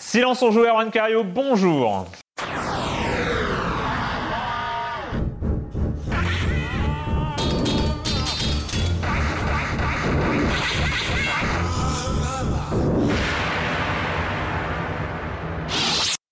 [0.00, 2.06] Silence on joueur, Juan Cario, bonjour.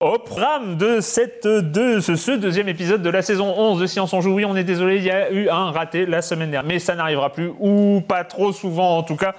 [0.00, 4.32] Au programme de cette ce, deuxième épisode de la saison 11 de Silence on joue,
[4.32, 6.94] oui, on est désolé, il y a eu un raté la semaine dernière, mais ça
[6.94, 9.34] n'arrivera plus, ou pas trop souvent en tout cas.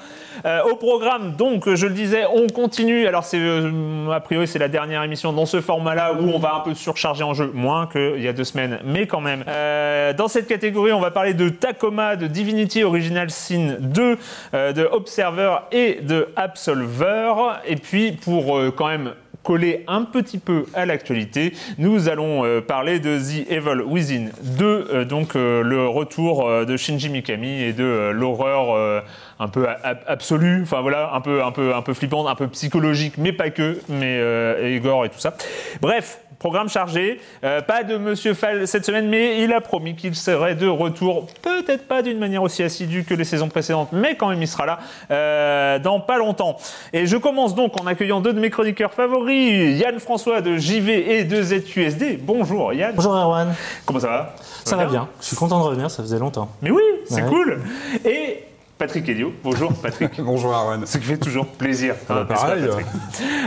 [0.46, 3.08] Euh, au programme, donc, je le disais, on continue.
[3.08, 6.56] Alors, c'est euh, a priori, c'est la dernière émission dans ce format-là où on va
[6.56, 9.46] un peu surcharger en jeu, moins qu'il y a deux semaines, mais quand même.
[9.48, 14.18] Euh, dans cette catégorie, on va parler de Tacoma, de Divinity Original Sin 2,
[14.54, 17.32] euh, de Observer et de Absolver.
[17.66, 19.14] Et puis, pour quand même
[19.44, 24.66] coller un petit peu à l'actualité, nous allons euh, parler de The Evil Within 2,
[24.66, 29.02] euh, donc euh, le retour euh, de Shinji Mikami et de euh, l'horreur euh,
[29.40, 29.68] un peu
[30.08, 33.50] absolue, enfin voilà, un peu, un peu, un peu flippante, un peu psychologique, mais pas
[33.50, 34.20] que, mais
[34.62, 35.34] et gore et tout ça.
[35.82, 36.20] Bref.
[36.40, 40.56] Programme chargé, Euh, pas de Monsieur Fall cette semaine, mais il a promis qu'il serait
[40.56, 44.42] de retour, peut-être pas d'une manière aussi assidue que les saisons précédentes, mais quand même
[44.42, 44.80] il sera là
[45.12, 46.58] euh, dans pas longtemps.
[46.94, 51.18] Et je commence donc en accueillant deux de mes chroniqueurs favoris, Yann François de JV
[51.20, 52.20] et de ZQSD.
[52.22, 52.94] Bonjour Yann.
[52.96, 53.54] Bonjour Erwan,
[53.86, 54.36] Comment ça va?
[54.64, 55.08] Ça va bien.
[55.20, 56.50] Je suis content de revenir, ça faisait longtemps.
[56.62, 57.28] Mais oui, c'est Ouais.
[57.30, 57.60] cool.
[58.06, 58.44] Et
[58.80, 59.34] Patrick Elio.
[59.44, 60.22] Bonjour Patrick.
[60.24, 60.86] Bonjour Arwen.
[60.86, 61.96] Ce qui fait toujours plaisir.
[62.08, 62.66] bah, hein, pas, pareil.
[62.66, 62.88] Patrick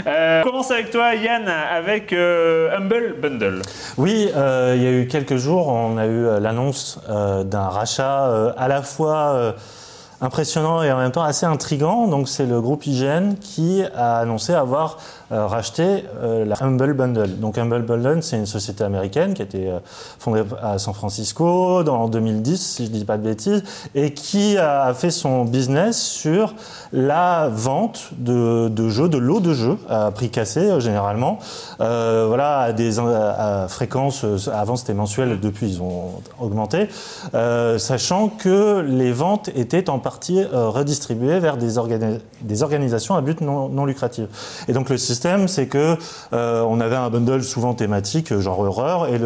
[0.06, 3.62] Euh, on commence avec toi, Yann, avec euh, Humble Bundle.
[3.96, 8.26] Oui, euh, il y a eu quelques jours, on a eu l'annonce euh, d'un rachat
[8.26, 9.52] euh, à la fois euh,
[10.20, 12.08] impressionnant et en même temps assez intrigant.
[12.08, 14.98] Donc c'est le groupe IGN qui a annoncé avoir
[15.32, 17.38] euh, racheté euh, la Humble Bundle.
[17.38, 19.78] Donc Humble Bundle, c'est une société américaine qui a été euh,
[20.18, 23.62] fondée à San Francisco en 2010, si je ne dis pas de bêtises,
[23.94, 26.54] et qui a fait son business sur
[26.92, 31.38] la vente de, jeux, de lots de jeux à prix cassé généralement,
[31.78, 32.98] voilà, à des
[33.68, 34.26] fréquences.
[34.52, 36.10] Avant c'était mensuel, depuis ils ont
[36.40, 36.88] augmenté,
[37.78, 43.86] sachant que les ventes étaient en partie redistribuées vers des organisations à but non, non
[43.86, 44.26] lucratif.
[44.68, 45.96] Et donc le système, c'est que
[46.32, 49.18] euh, on avait un bundle souvent thématique, euh, genre horreur, et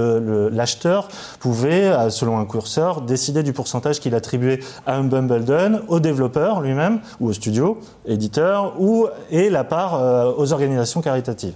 [0.52, 1.08] l'acheteur
[1.40, 6.60] pouvait, euh, selon un curseur, décider du pourcentage qu'il attribuait à un bundle au développeur
[6.60, 11.54] lui-même ou au studio, éditeur, ou et la part aux organisations caritatives.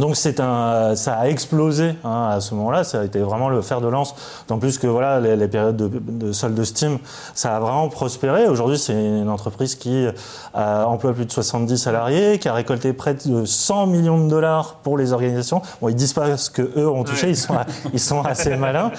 [0.00, 2.84] Donc c'est un, ça a explosé hein, à ce moment-là.
[2.84, 4.14] Ça a été vraiment le fer de lance.
[4.48, 6.98] D'autant plus que voilà, les, les périodes de, de solde de Steam,
[7.34, 8.48] ça a vraiment prospéré.
[8.48, 13.14] Aujourd'hui, c'est une entreprise qui euh, emploie plus de 70 salariés, qui a récolté près
[13.14, 15.60] de 100 millions de dollars pour les organisations.
[15.80, 17.28] Bon, ils disent pas ce que eux ont touché.
[17.28, 17.54] Ils sont,
[17.92, 18.90] ils sont assez malins.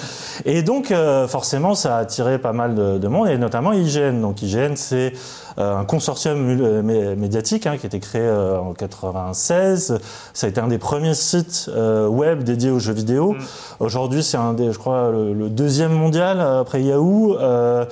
[0.44, 4.20] Et donc euh, forcément, ça a attiré pas mal de, de monde, et notamment IGN.
[4.20, 5.12] Donc IGN, c'est
[5.56, 9.98] un consortium euh, mé- médiatique hein, qui a été créé euh, en 96.
[10.32, 13.34] Ça a été un des premiers sites euh, web dédiés aux jeux vidéo.
[13.80, 17.36] Aujourd'hui, c'est un des, je crois, le, le deuxième mondial euh, après Yahoo.
[17.38, 17.84] euh,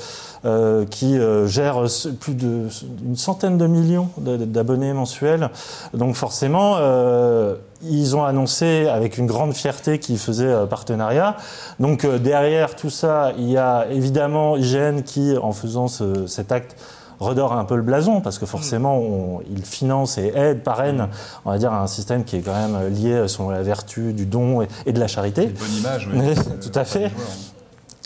[0.47, 1.85] euh, qui euh, gère
[2.19, 2.71] plus d'une
[3.15, 5.51] centaine de millions d'abonnés mensuels.
[5.93, 11.37] Donc forcément, euh, ils ont annoncé avec une grande fierté qu'ils faisaient partenariat.
[11.79, 16.75] Donc derrière tout ça, il y a évidemment IGN qui, en faisant cet acte,
[17.20, 21.08] redore un peu le blason parce que forcément, on, il finance et aide, parraine,
[21.44, 24.62] on va dire, un système qui est quand même lié sur la vertu du don
[24.87, 25.44] et, de la charité.
[25.44, 26.34] Une bonne image, oui.
[26.61, 27.11] Tout à fait.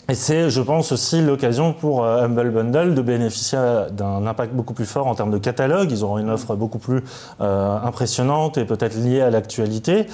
[0.07, 3.57] Et c'est, je pense, aussi l'occasion pour euh, Humble Bundle de bénéficier
[3.91, 5.89] d'un impact beaucoup plus fort en termes de catalogue.
[5.91, 7.03] Ils auront une offre beaucoup plus
[7.41, 10.05] euh, impressionnante et peut-être liée à l'actualité.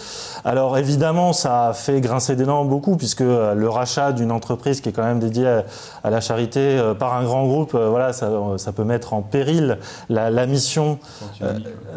[0.46, 4.80] Alors évidemment, ça a fait grincer des dents beaucoup puisque euh, le rachat d'une entreprise
[4.80, 5.62] qui est quand même dédiée
[6.04, 9.78] à, la charité par un grand groupe, voilà, ça, ça, peut mettre en péril
[10.10, 11.00] la, la mission.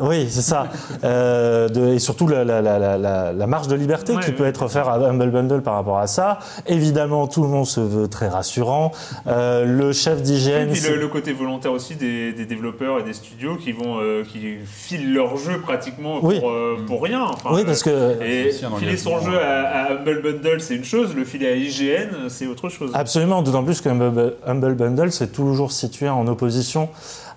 [0.00, 0.66] oui, c'est ça.
[1.02, 5.62] de, et surtout la, la, marge de liberté qui peut être offerte à Humble Bundle
[5.62, 6.38] par rapport à ça.
[6.66, 8.92] Évidemment, tout le monde se veut très rassurant.
[9.26, 10.70] Euh, le chef d'hygiène.
[10.70, 14.56] Et puis le, côté volontaire aussi des, développeurs et des studios qui vont euh, qui
[14.64, 17.26] filent leur jeu pratiquement pour, euh, pour rien.
[17.50, 21.14] oui, parce que et filer son jeu à, Humble Bundle, c'est une chose.
[21.14, 22.90] Le filer à IGN, c'est autre chose.
[22.94, 23.42] Absolument.
[23.42, 26.88] D'autant plus que Humble Bundle, c'est toujours situé en opposition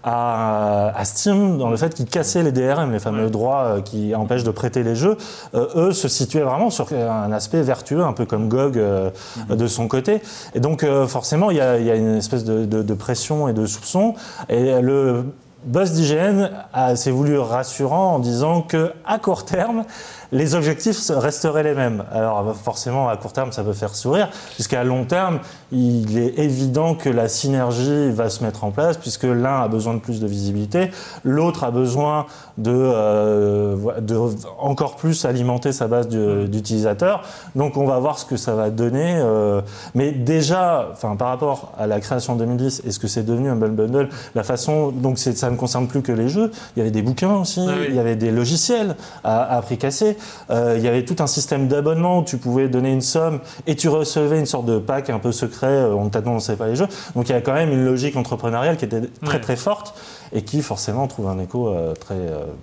[0.09, 4.43] à, Steam dans le fait qu'ils cassaient les DRM, les fameux droits euh, qui empêchent
[4.43, 5.17] de prêter les jeux.
[5.53, 9.09] Euh, eux se situaient vraiment sur un aspect vertueux, un peu comme GOG euh,
[9.49, 9.57] mhm.
[9.57, 10.21] de son côté.
[10.55, 14.15] Et donc forcément, il y, a, une espèce de, pression et de soupçon.
[14.49, 15.25] Et le
[15.65, 16.49] boss d'IGN
[16.95, 19.83] s'est voulu rassurant en disant que à court terme,
[20.31, 22.03] les objectifs resteraient les mêmes.
[22.11, 25.39] Alors forcément, à court terme, ça peut faire sourire, puisqu'à long terme,
[25.71, 29.93] il est évident que la synergie va se mettre en place, puisque l'un a besoin
[29.93, 30.91] de plus de visibilité,
[31.23, 32.25] l'autre a besoin
[32.57, 34.17] de, euh, de,
[34.59, 37.23] encore plus alimenter sa base d'utilisateurs.
[37.55, 39.15] Donc on va voir ce que ça va donner.
[39.17, 39.61] Euh,
[39.95, 43.49] mais déjà, enfin, par rapport à la création en 2010 et ce que c'est devenu
[43.49, 46.91] un bundle, la façon, donc ça ne concerne plus que les jeux, il y avait
[46.91, 50.16] des bouquins aussi, ah il y avait des logiciels à, à prix cassé.
[50.49, 53.75] Euh, il y avait tout un système d'abonnement où tu pouvais donner une somme et
[53.75, 56.75] tu recevais une sorte de pack un peu secret, euh, on ne t'annonçait pas les
[56.75, 56.87] jeux.
[57.15, 59.93] Donc il y a quand même une logique entrepreneuriale qui était très très forte
[60.33, 62.17] et qui forcément trouve un écho euh, très,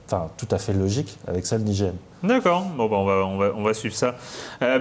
[0.06, 1.93] enfin, tout à fait logique avec celle d'IGN.
[2.22, 4.14] D'accord, bon, bah, on, va, on, va, on, va, suivre ça.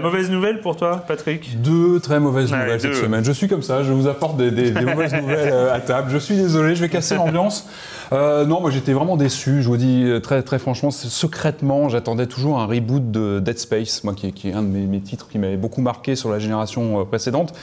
[0.01, 1.62] mauvaise nouvelle pour toi, Patrick?
[1.62, 3.25] Deux très mauvaises nouvelles cette semaine.
[3.25, 6.09] Je suis comme ça, je vous apporte des, des mauvaises nouvelles à table.
[6.09, 7.68] Je suis désolé, je vais casser l'ambiance.
[8.13, 9.63] Euh, non, moi j'étais vraiment déçu.
[9.63, 14.03] Je vous dis euh, très très franchement, secrètement, j'attendais toujours un reboot de Dead Space,
[14.03, 17.06] moi qui, est un de mes, titres qui m'avait beaucoup marqué sur la génération euh,
[17.06, 17.53] précédente.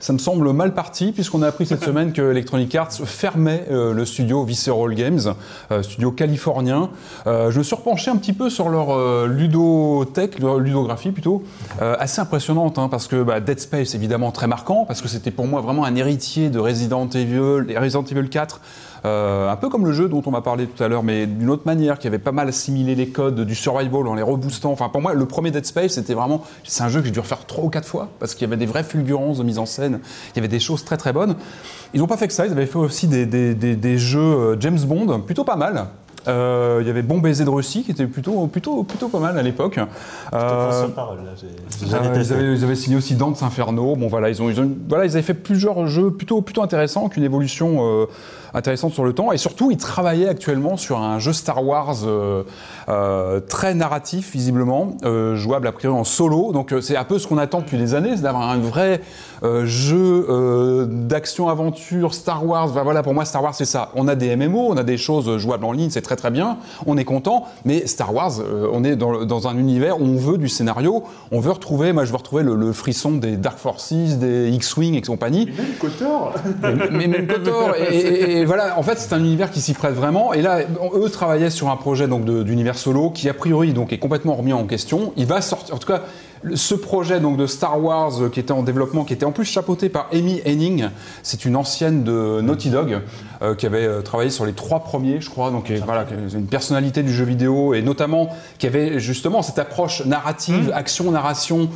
[0.00, 4.04] Ça me semble mal parti puisqu'on a appris cette semaine que Electronic Arts fermait le
[4.04, 5.34] studio Visceral Games,
[5.82, 6.90] studio californien.
[7.26, 11.42] je me suis repenché un petit peu sur leur ludotech, leur ludographie plutôt,
[11.80, 15.46] assez impressionnante hein, parce que bah, Dead Space évidemment très marquant parce que c'était pour
[15.46, 18.60] moi vraiment un héritier de Resident Evil, Resident Evil 4
[19.04, 21.50] euh, un peu comme le jeu dont on m'a parlé tout à l'heure, mais d'une
[21.50, 24.72] autre manière, qui avait pas mal assimilé les codes du survival en les reboostant.
[24.72, 26.42] Enfin, pour moi, le premier Dead Space, c'était vraiment.
[26.64, 28.56] C'est un jeu que j'ai dû refaire trois ou quatre fois, parce qu'il y avait
[28.56, 30.00] des vraies fulgurances de mise en scène,
[30.32, 31.36] il y avait des choses très très bonnes.
[31.94, 34.78] Ils n'ont pas fait que ça, ils avaient fait aussi des, des, jeux euh, James
[34.80, 35.86] Bond, plutôt pas mal.
[36.26, 39.38] Euh, il y avait Bon baiser de Russie qui était plutôt, plutôt, plutôt pas mal
[39.38, 39.78] à l'époque.
[40.32, 40.88] Euh,
[41.82, 43.96] ils, avaient, ils, avaient, signé aussi Dantes Inferno.
[43.96, 47.08] Bon voilà, ils ont, ils ont, voilà, ils avaient fait plusieurs jeux plutôt, plutôt intéressants,
[47.08, 48.06] qu'une évolution euh,
[48.54, 49.32] intéressante sur le temps.
[49.32, 52.44] Et surtout, ils travaillaient actuellement sur un jeu Star Wars euh,
[52.88, 56.52] euh, très narratif, visiblement, euh, jouable a priori en solo.
[56.52, 59.00] Donc c'est un peu ce qu'on attend depuis des années, c'est d'avoir un vrai
[59.64, 62.68] jeu d'action-aventure Star Wars.
[62.68, 63.90] voilà, pour moi, Star Wars, c'est ça.
[63.94, 66.56] On a des MMO, on a des choses jouables en ligne, c'est très très bien.
[66.86, 67.44] On est content.
[67.64, 68.40] Mais Star Wars,
[68.72, 71.04] on est dans, dans, un univers où on veut du scénario.
[71.32, 75.02] On veut retrouver, moi, je veux retrouver le, frisson des Dark Forces, des X-Wing et
[75.02, 75.50] compagnie.
[75.56, 76.34] Mais même Kotor.
[76.92, 77.74] mais, même Kotor.
[77.76, 80.32] et, et, voilà, en fait, c'est un univers qui s'y prête vraiment.
[80.32, 80.60] Et là,
[80.94, 84.52] eux travaillaient sur un projet donc d'univers solo qui a priori donc est complètement remis
[84.52, 85.12] en question.
[85.16, 86.02] Il va sortir, en tout cas,
[86.54, 89.44] ce projet donc de Star Wars euh, qui était en développement, qui était en plus
[89.44, 90.88] chapeauté par Amy Henning,
[91.22, 93.00] c'est une ancienne de Naughty Dog
[93.42, 95.50] euh, qui avait euh, travaillé sur les trois premiers, je crois.
[95.50, 96.04] Donc voilà,
[96.34, 100.72] une personnalité du jeu vidéo et notamment qui avait justement cette approche narrative, mmh.
[100.74, 101.70] action, narration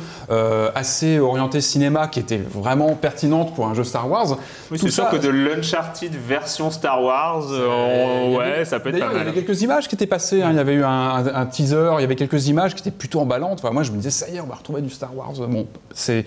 [0.75, 4.37] assez orientée cinéma, qui était vraiment pertinente pour un jeu Star Wars.
[4.71, 9.15] Oui, c'est sûr que de l'Uncharted version Star Wars, ouais, ça peut être pas mal.
[9.15, 10.41] Il y avait quelques images qui étaient passées.
[10.41, 10.49] Hein.
[10.51, 13.59] il y avait eu un, teaser, il y avait quelques images qui étaient plutôt emballantes.
[13.63, 15.33] Enfin, moi, je me disais ça y est, on va retrouver du Star Wars.
[15.47, 16.25] Bon, c'est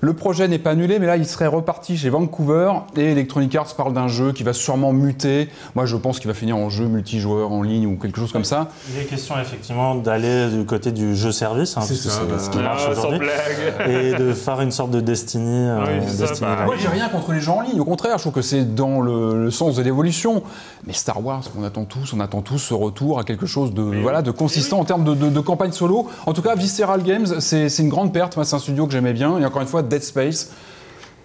[0.00, 3.74] le projet n'est pas annulé, mais là, il serait reparti chez Vancouver et Electronic Arts
[3.76, 5.48] parle d'un jeu qui va sûrement muter.
[5.74, 8.44] Moi, je pense qu'il va finir en jeu multijoueur en ligne ou quelque chose comme
[8.44, 8.68] ça.
[8.94, 12.50] Il est question effectivement d'aller du côté du jeu service, hein, C'est ça, bah, ce
[12.50, 13.88] qui Ah, marche sans aujourd'hui, blague.
[13.90, 15.66] et de faire une sorte de Destiny.
[15.68, 16.64] euh, Oui, Destiny bah.
[16.64, 17.80] Moi, j'ai rien contre les gens en ligne.
[17.80, 20.42] Au contraire, je trouve que c'est dans le, le sens de l'évolution.
[20.86, 23.82] Mais Star Wars, on attend tous, on attend tous ce retour à quelque chose de,
[23.82, 26.08] voilà, de consistant en termes de, de- de campagne solo.
[26.26, 28.36] En tout cas, Visceral Games, c'est c'est une grande perte.
[28.36, 29.38] Moi, c'est un studio que j'aimais bien.
[29.38, 30.54] Et encore une fois, Dead Space.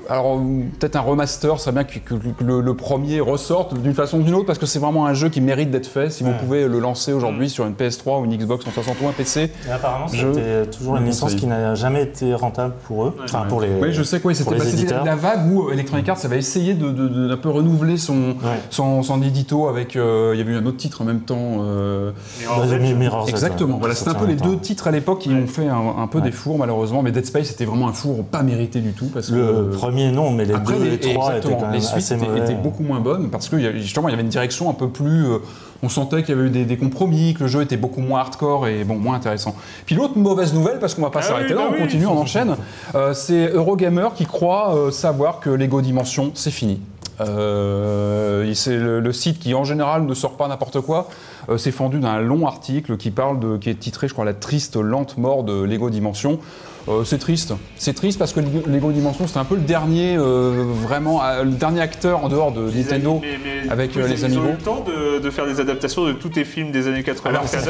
[0.10, 3.76] Alors, euh, peut-être un remaster, ça serait bien que, que- que le, le premier ressorte
[3.80, 6.10] d'une façon ou d'une autre, parce que c'est vraiment un jeu qui mérite d'être fait.
[6.12, 9.12] Si vous pouvez le lancer aujourd'hui sur une PS3 ou une Xbox 360 ou un
[9.12, 9.52] PC.
[9.68, 13.46] Et apparemment, c'était toujours une Non, licence qui n'a jamais été rentable pour eux, enfin
[13.48, 16.74] pour les, Oui, je sais quoi, c'était bah, la vague où Electronic Arts avait essayé
[16.74, 18.36] de, de- de- d'un peu renouveler son,
[18.70, 19.96] son, son édito avec.
[19.96, 21.38] euh, il y avait eu un autre titre en même temps.
[21.62, 22.12] euh,
[22.48, 25.30] Bah, Mi- Mirror's Edge, Exactement, voilà, c'était un peu les deux titres à l'époque qui
[25.30, 28.24] ont fait un, un peu des fours malheureusement, mais Dead Space c'était vraiment un four
[28.24, 29.38] pas mérité du tout parce Le
[29.70, 31.82] que premier, non, mais les après, deux les, et trois étaient exactement, quand même les
[31.82, 32.40] suites assez étaient, mauvais.
[32.42, 34.70] étaient beaucoup moins bonnes parce que il y a- justement il y avait une direction
[34.70, 35.26] un peu plus.
[35.26, 35.38] euh,
[35.82, 38.20] on sentait qu'il y avait eu des, des compromis, que le jeu était beaucoup moins
[38.20, 39.56] hardcore et bon moins intéressant.
[39.86, 41.80] Puis l'autre mauvaise nouvelle, parce qu'on va pas Ah s'arrêter oui, là, bah on oui.
[41.82, 42.56] continue, on enchaîne.
[42.96, 46.82] euh, c'est Eurogamer qui croit euh, savoir que Lego Dimension c'est fini.
[47.22, 51.08] Euh, et c'est le, le site qui en général ne sort pas n'importe quoi.
[51.50, 54.34] euh, s'est fendu d'un long article qui parle de, qui est titré, je crois, la
[54.34, 56.40] triste lente mort de Lego Dimension.
[56.88, 57.54] Euh, c'est triste.
[57.78, 61.44] C'est triste parce que Lego Lego Dimension, c'était un peu le dernier, euh, vraiment, euh,
[61.44, 63.20] le dernier acteur en dehors de Nintendo.
[63.22, 64.48] Mais- mais- avec, les ils ont Amiibo.
[64.48, 67.30] eu le temps de, de faire des adaptations de tous tes films des années 80
[67.30, 67.70] Alors, c'est ce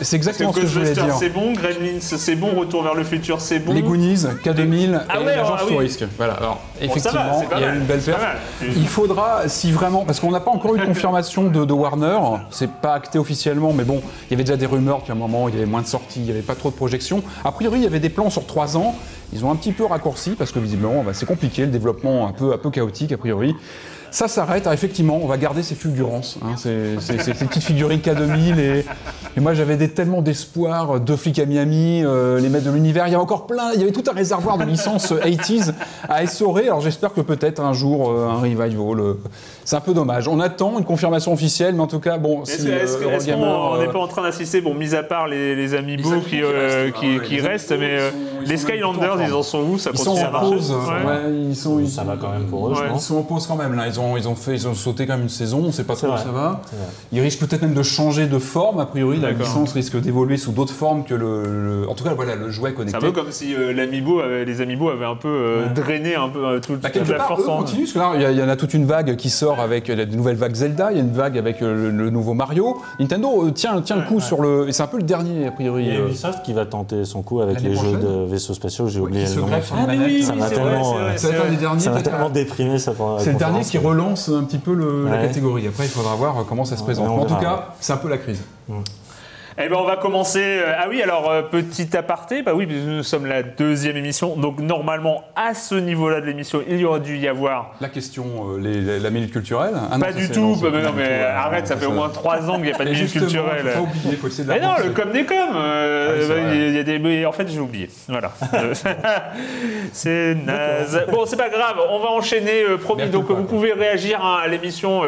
[0.00, 1.14] c'est exactement ce que je voulais dire.
[1.18, 3.72] c'est bon, Gremlins c'est bon, Retour vers le futur c'est bon.
[3.74, 5.90] Les Goonies, K2000 Ah et ouais, l'agence ah oui.
[6.16, 6.34] Voilà.
[6.34, 8.20] Alors, Bon, effectivement, il y a une belle perte.
[8.76, 12.18] Il faudra, si vraiment, parce qu'on n'a pas encore eu de confirmation de, de Warner,
[12.50, 15.48] c'est pas acté officiellement, mais bon, il y avait déjà des rumeurs qu'à un moment
[15.48, 17.22] il y avait moins de sorties, il n'y avait pas trop de projections.
[17.44, 18.94] A priori, il y avait des plans sur trois ans.
[19.32, 22.32] Ils ont un petit peu raccourci parce que visiblement, bah, c'est compliqué, le développement un
[22.32, 23.54] peu, un peu chaotique a priori.
[24.10, 24.68] Ça s'arrête.
[24.72, 26.38] Effectivement, on va garder ces fulgurances.
[26.42, 28.58] Hein, ces, ces- ces petites figurines K2000.
[28.60, 28.84] Et,
[29.36, 31.00] et moi, j'avais tellement d'espoir.
[31.00, 33.08] Deux flics à Miami, euh, les maîtres de l'univers.
[33.08, 33.72] Il y avait encore plein.
[33.74, 35.72] Il y avait tout un réservoir de licences euh, 80s
[36.08, 36.66] à essorer.
[36.66, 38.72] Alors, j'espère que peut-être un jour, euh, un revival.
[38.78, 39.14] euh,
[39.64, 40.28] c'est un peu dommage.
[40.28, 43.86] On attend une confirmation officielle, mais en tout cas, bon, Est-ce si est-ce qu'on n'est
[43.88, 46.84] euh, pas en train d'assister, bon, mis à part les, les amiibo Les qui, euh,
[46.86, 48.16] restent, qui, ah ouais, qui les restent, amiibo, mais euh, sont-
[48.46, 50.70] les Skylanders, ils en sont où Ça ils sont continue à en marcher pause.
[50.72, 51.06] Ouais.
[51.06, 52.76] ouais, ils sont, ils Ça va quand même pour eux, Ouais.
[52.80, 53.06] je Ils pense.
[53.06, 53.86] sont en pause quand même là.
[53.86, 55.62] Ils ont, ils ont fait, ils ont sauté quand même une saison.
[55.64, 56.60] On sait pas trop où ça va.
[56.70, 56.76] C'est.
[57.12, 58.80] Ils risquent peut-être même de changer de forme.
[58.80, 61.42] A priori, la licence risque d'évoluer sous d'autres formes que le,
[61.82, 62.96] le- En tout cas, voilà, le jouet C'est connecté.
[62.96, 66.28] un peu comme si euh, l'amiibo avait- les amiibo avaient un peu euh, drainé un
[66.28, 67.58] peu euh, toute, Bah, toute la force en.
[67.58, 69.98] continuent, parce que là, il y, en a toute une vague qui sort avec il
[69.98, 72.10] y a des nouvelles vagues Zelda, il y a une vague avec euh, le, le
[72.10, 72.76] nouveau Mario.
[73.00, 74.68] Nintendo euh, tient, tient le coup sur le.
[74.68, 75.84] Et c'est un peu le dernier, a priori.
[75.86, 78.54] Il y a euh, Ubisoft qui va tenter son coup avec les jeux de vaisseaux
[78.54, 79.46] spatiaux, j'ai oublié le nom.
[79.52, 81.16] Ah, oui, oui, Ça m'a tellement, euh,
[82.02, 85.66] tellement déprimé ça la C'est le dernier qui relance un petit peu le- la catégorie.
[85.66, 87.08] Après, il faudra voir euh, comment ça se présente.
[87.08, 88.42] en tout cas, c'est un peu la crise.
[89.56, 90.40] Eh ben on va commencer.
[90.42, 94.58] euh, Ah oui, alors euh, petit aparté, bah oui, nous sommes la deuxième émission, donc
[94.58, 97.70] normalement à ce niveau-là de l'émission, il y aurait dû y avoir.
[97.80, 98.24] La question,
[98.56, 99.74] euh, les- la minute culturelle.
[99.76, 102.08] Ah non, pas du tout, bah, pas non mais arrête, ça non, fait au moins
[102.08, 103.64] trois ans qu'il n'y a pas de minute culturelle.
[103.74, 106.54] Faut oublier, faut essayer de la Mais non, le comme des euh, Ah oui, bah,
[106.54, 107.88] il y a des, mais en fait, j'ai oublié.
[108.08, 108.32] Voilà.
[109.92, 111.00] c'est naze.
[111.12, 111.76] Bon, c'est pas grave.
[111.90, 112.64] On va enchaîner.
[112.68, 113.06] euh, promis.
[113.06, 115.02] Donc, vous pouvez réagir hein, à l'émission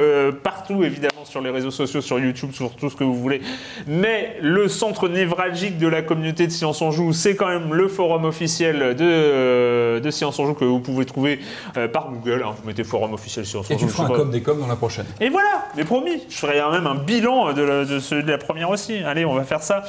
[0.44, 3.40] partout, évidemment, sur les réseaux sociaux, sur YouTube, sur tout ce que vous voulez.
[3.86, 7.88] Mais le centre névralgique de la communauté de Science en Joue, c'est quand même le
[7.88, 11.40] forum officiel de, euh, de Science en Joue que vous pouvez trouver
[11.76, 12.42] euh, par Google.
[12.46, 12.54] hein.
[12.60, 13.86] Vous mettez forum officiel Science en Et Joue.
[13.86, 15.06] tu feras un com des coms dans la prochaine.
[15.20, 18.38] Et voilà, mais promis, je ferai même un bilan de la, de ce- de la
[18.38, 18.98] première aussi.
[19.04, 19.82] Allez, on va faire ça.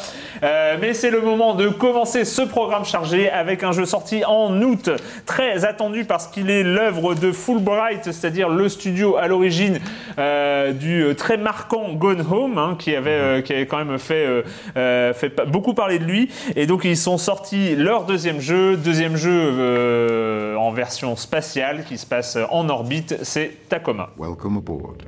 [0.43, 4.61] Euh, mais c'est le moment de commencer ce programme chargé avec un jeu sorti en
[4.61, 4.89] août,
[5.25, 9.79] très attendu parce qu'il est l'œuvre de Fulbright, c'est-à-dire le studio à l'origine
[10.19, 14.25] euh, du très marquant Gone Home, hein, qui, avait, euh, qui avait quand même fait,
[14.25, 14.43] euh,
[14.77, 16.31] euh, fait beaucoup parler de lui.
[16.55, 21.97] Et donc ils sont sortis leur deuxième jeu, deuxième jeu euh, en version spatiale qui
[21.97, 24.11] se passe en orbite, c'est Tacoma.
[24.17, 25.03] Welcome aboard.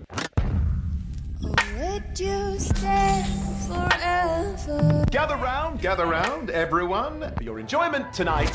[1.42, 3.24] Would you stay
[3.70, 5.06] forever?
[5.10, 8.52] Gather round, gather round, everyone, for your enjoyment tonight.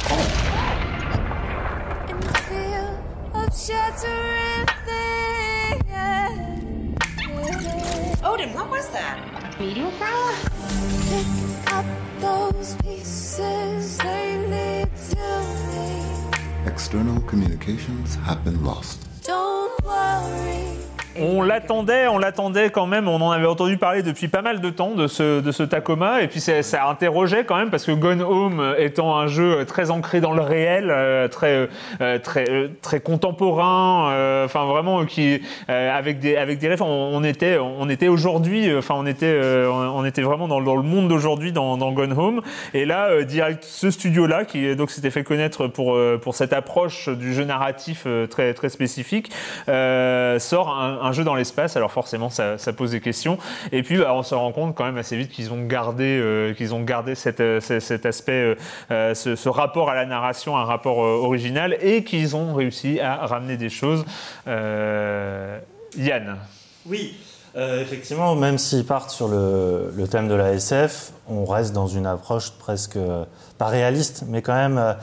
[2.11, 2.99] In the feel
[3.33, 6.54] of shattering things.
[8.25, 9.21] Odin, what was that?
[9.61, 10.33] Meteor shower?
[11.11, 11.85] Pick up
[12.21, 15.27] those pieces, they lead to
[15.71, 16.67] me.
[16.67, 19.07] External communications have been lost.
[19.23, 20.79] Don't worry,
[21.21, 23.07] On l'attendait, on l'attendait quand même.
[23.07, 26.23] On en avait entendu parler depuis pas mal de temps de ce, de ce Tacoma.
[26.23, 29.91] Et puis ça, ça interrogeait quand même parce que Gone Home étant un jeu très
[29.91, 31.69] ancré dans le réel, euh, très,
[32.01, 35.41] euh, très, euh, très contemporain, euh, enfin vraiment qui
[35.71, 39.07] euh, avec des avec des refs, on, on était on était aujourd'hui, euh, enfin on
[39.07, 42.41] était euh, on était vraiment dans, dans le monde d'aujourd'hui dans, dans Gone Home.
[42.73, 46.35] Et là, euh, direct ce studio là qui donc s'était fait connaître pour euh, pour
[46.35, 49.31] cette approche du jeu narratif euh, très très spécifique
[49.69, 51.77] euh, sort un, un jeu dans l'espace.
[51.77, 53.39] Alors forcément, ça, pose des questions.
[53.73, 56.55] Et puis, bah, on se rend compte quand même assez vite qu'ils ont gardé, euh,
[56.55, 58.57] qu'ils ont gardé euh, ce- cet aspect,
[58.91, 63.57] euh, ce, rapport à la narration, un rapport original, et qu'ils ont réussi à ramener
[63.57, 64.05] des choses.
[64.47, 66.37] Yann.
[66.87, 67.17] Oui.
[67.57, 72.51] Effectivement, même s'ils partent sur le, thème de la SF, on reste dans une approche
[72.51, 72.99] presque
[73.59, 74.97] pas réaliste, mais quand même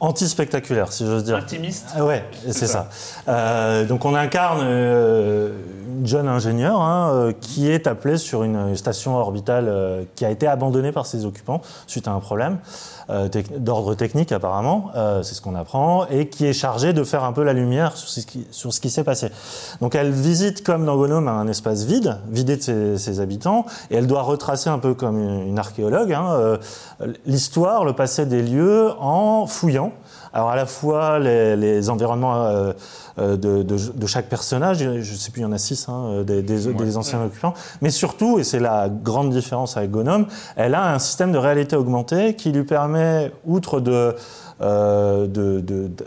[0.00, 1.36] anti-spectaculaire, si j'ose dire.
[1.36, 1.86] Intimiste.
[1.94, 2.88] Ah ouais, c'est ça.
[3.28, 5.50] Euh, donc on incarne euh,
[5.98, 10.30] une jeune ingénieure hein, euh, qui est appelée sur une station orbitale euh, qui a
[10.30, 12.58] été abandonnée par ses occupants suite à un problème
[13.08, 17.32] d'ordre technique apparemment, euh, c'est ce qu'on apprend, et qui est chargée de faire un
[17.32, 18.46] peu la lumière sur ce qui,
[18.80, 19.30] qui s'est passé.
[19.80, 23.96] Donc elle visite comme dans Gnome un espace vide, vidé de ses, ses habitants, et
[23.96, 26.58] elle doit retracer un peu comme une, une archéologue hein, euh,
[27.26, 29.92] l'histoire, le passé des lieux en fouillant.
[30.36, 32.72] Alors à la fois les, les environnements euh,
[33.18, 35.88] euh, de, de, de chaque personnage, je ne sais plus, il y en a six,
[35.88, 40.26] hein, des, des, des anciens occupants, mais surtout, et c'est la grande différence avec Gnome,
[40.56, 44.14] elle a un système de réalité augmentée qui lui permet, outre de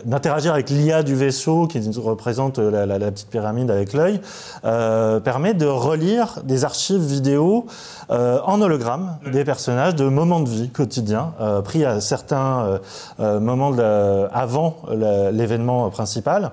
[0.05, 4.19] d'interagir avec l'IA du vaisseau qui représente la, la- la petite pyramide avec l'œil,
[4.65, 7.65] euh, permet de relire des archives vidéo
[8.11, 12.77] euh, en hologramme des personnages de moments de vie quotidiens euh, pris à certains euh,
[13.19, 14.77] euh, moments de la- avant
[15.31, 16.51] l'événement principal.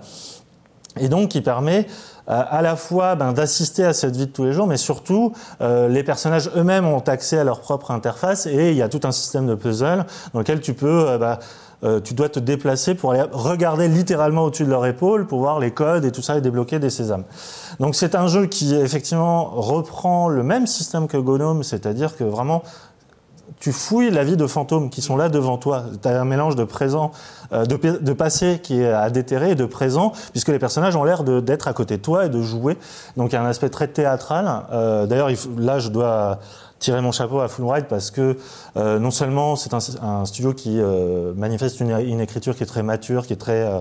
[0.98, 1.86] Et donc qui permet
[2.28, 5.32] euh, à la fois ben, d'assister à cette vie de tous les jours, mais surtout
[5.60, 9.00] euh, les personnages eux-mêmes ont accès à leur propre interface et il y a tout
[9.04, 11.38] un système de puzzle dans lequel tu peux euh, bah,
[11.85, 15.59] euh, tu dois te déplacer pour aller regarder littéralement au-dessus de leur épaule pour voir
[15.61, 17.25] les codes et tout ça et débloquer des sésames.
[17.80, 22.62] Donc c'est un jeu qui effectivement reprend le même système que Gnome, c'est-à-dire que vraiment
[23.61, 25.85] tu fouilles la vie de fantômes qui sont là devant toi.
[26.02, 27.12] Tu as un mélange de présent,
[27.52, 30.95] euh, de, pa- de passé qui est à déterrer et de présent, puisque les personnages
[30.97, 32.76] ont l'air d'être à côté de toi et de jouer.
[33.16, 34.64] Donc il y a un aspect très théâtral.
[34.73, 36.38] Euh, D'ailleurs, là, je dois
[36.78, 38.37] tirer mon chapeau à Fullride parce que
[38.76, 42.66] euh, non seulement c'est un, un studio qui euh, manifeste une, une écriture qui est
[42.66, 43.80] très mature, qui est très euh,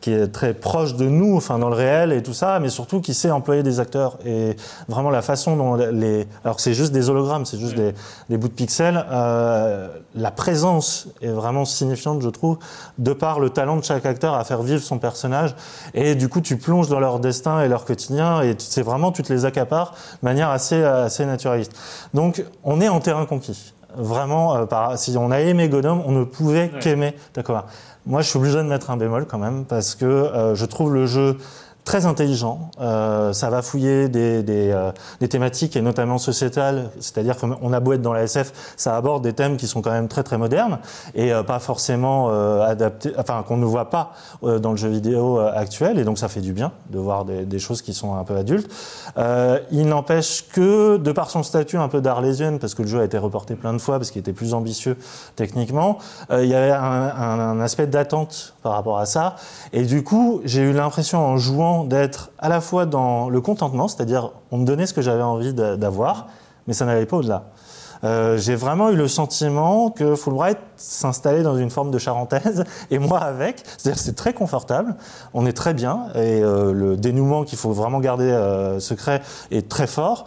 [0.00, 3.00] qui est très proche de nous, enfin dans le réel et tout ça, mais surtout
[3.00, 4.56] qui sait employer des acteurs et
[4.88, 7.94] vraiment la façon dont les, alors que c'est juste des hologrammes, c'est juste des,
[8.28, 12.58] des bouts de pixels, euh, la présence est vraiment signifiante, je trouve,
[12.98, 15.54] de par le talent de chaque acteur à faire vivre son personnage
[15.94, 19.22] et du coup tu plonges dans leur destin et leur quotidien et c'est vraiment tu
[19.22, 21.72] te les accapares de manière assez assez naturaliste.
[22.14, 23.74] Donc on est en terrain conquis.
[23.96, 27.64] Vraiment, euh, par, si on a aimé Godom, on ne pouvait qu'aimer Tacoma.
[28.06, 30.94] Moi, je suis obligé de mettre un bémol quand même parce que euh, je trouve
[30.94, 31.38] le jeu
[31.86, 32.70] très intelligent.
[32.80, 36.90] Euh, ça va fouiller des, des, euh, des thématiques et notamment sociétales.
[37.00, 39.92] C'est-à-dire qu'on a beau être dans la SF, ça aborde des thèmes qui sont quand
[39.92, 40.80] même très très modernes
[41.14, 44.88] et euh, pas forcément euh, adaptés, enfin qu'on ne voit pas euh, dans le jeu
[44.88, 45.98] vidéo actuel.
[46.00, 48.36] Et donc ça fait du bien de voir des, des choses qui sont un peu
[48.36, 48.68] adultes.
[49.70, 53.04] Il n'empêche que, de par son statut un peu d'arlésienne, parce que le jeu a
[53.04, 54.96] été reporté plein de fois, parce qu'il était plus ambitieux
[55.36, 55.98] techniquement,
[56.32, 59.36] il y avait un, un- un aspect d'attente par rapport à ça.
[59.72, 63.88] Et du coup, j'ai eu l'impression en jouant d'être à la fois dans le contentement,
[63.88, 66.26] c'est-à-dire on me donnait ce que j'avais envie d'a- d'avoir,
[66.66, 67.44] mais ça n'allait pas au-delà.
[68.04, 72.98] Euh, j'ai vraiment eu le sentiment que Fulbright s'installait dans une forme de charentaise et
[72.98, 73.62] moi avec.
[73.78, 74.96] C'est-à-dire c'est très confortable,
[75.32, 79.68] on est très bien et euh, le dénouement qu'il faut vraiment garder euh, secret est
[79.68, 80.26] très fort.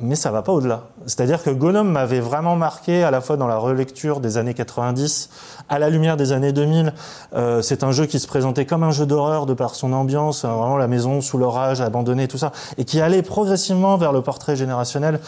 [0.00, 0.84] Mais ça va pas au-delà.
[1.06, 5.28] C'est-à-dire que Gnome m'avait vraiment marqué à la fois dans la relecture des années 90,
[5.68, 6.94] à la lumière des années 2000.
[7.34, 10.44] Euh, c'est un jeu qui se présentait comme un jeu d'horreur de par son ambiance,
[10.44, 14.22] euh, vraiment la maison sous l'orage, abandonnée, tout ça, et qui allait progressivement vers le
[14.22, 15.18] portrait générationnel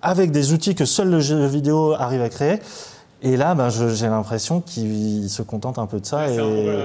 [0.00, 2.60] avec des outils que seul le jeu vidéo arrive à créer.
[3.26, 6.26] Et là, ben, j'ai l'impression qu'il se contente un peu de ça.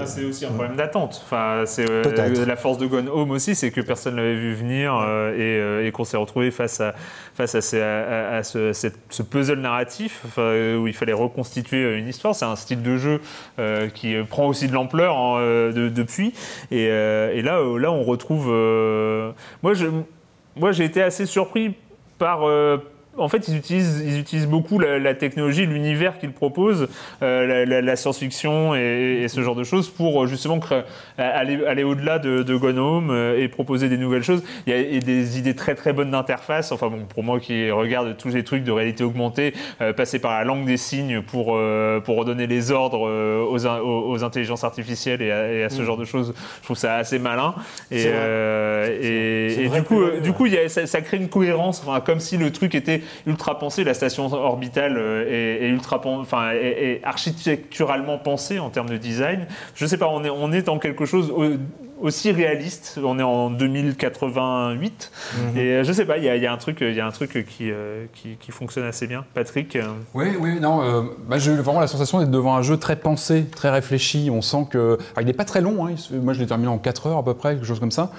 [0.06, 0.24] C'est et...
[0.24, 1.20] aussi un problème d'attente.
[1.22, 2.02] Enfin, c'est euh,
[2.46, 5.86] la force de Gone Home aussi, c'est que personne l'avait vu venir euh, et, euh,
[5.86, 6.94] et qu'on s'est retrouvé face à
[7.34, 11.98] face à, ces- à- à ce, cette- ce puzzle narratif enfin, où il fallait reconstituer
[11.98, 12.34] une histoire.
[12.34, 13.20] C'est un style de jeu
[13.58, 15.40] euh, qui prend aussi de l'ampleur hein,
[15.74, 16.32] de- depuis.
[16.70, 18.46] Et, euh, et là, là, on retrouve.
[19.62, 19.86] moi, je,
[20.56, 21.74] moi, j'ai été assez surpris
[22.18, 22.40] par.
[23.20, 26.88] Euh, en fait, ils utilisent, ils utilisent beaucoup la, la technologie, l'univers qu'ils proposent,
[27.22, 30.82] euh, la, la- la science-fiction et, et ce genre de choses pour euh, justement créer-
[31.18, 34.42] aller, aller au-delà de, de Gone Home euh, et proposer des nouvelles choses.
[34.66, 36.72] Il y a et des idées très très bonnes d'interface.
[36.72, 40.32] Enfin bon, pour moi qui regarde tous les trucs de réalité augmentée, euh, passer par
[40.38, 44.64] la langue des signes pour euh, pour redonner les ordres euh, aux, aux, aux intelligences
[44.64, 47.54] artificielles et à, et à ce genre de choses, je trouve ça assez malin.
[47.90, 51.28] Et, euh, et, du coup, euh, du coup, il y a- ça, ça crée une
[51.28, 56.00] cohérence, enfin, comme si le truc était ultra pensé, la station orbitale euh, est, ultra,
[56.04, 59.46] enfin, est, architecturalement pensée en termes de design.
[59.74, 61.32] Je sais pas, on est, on est dans quelque chose
[62.00, 62.98] aussi réaliste.
[63.02, 65.56] On est en 2088 Mhm.
[65.56, 67.00] et euh, je sais pas, il y a, il y a un truc, il y
[67.00, 69.24] a un truc qui, euh, qui, qui fonctionne assez bien.
[69.34, 69.76] Patrick.
[69.76, 69.82] euh,
[70.14, 72.96] Oui, oui, non, euh, bah, j'ai eu vraiment la sensation d'être devant un jeu très
[72.96, 74.28] pensé, très réfléchi.
[74.32, 74.78] On sent que.
[74.78, 77.24] alors, il n'est pas très long, hein, moi je l'ai terminé en 4 heures à
[77.24, 78.10] peu près, quelque chose comme ça.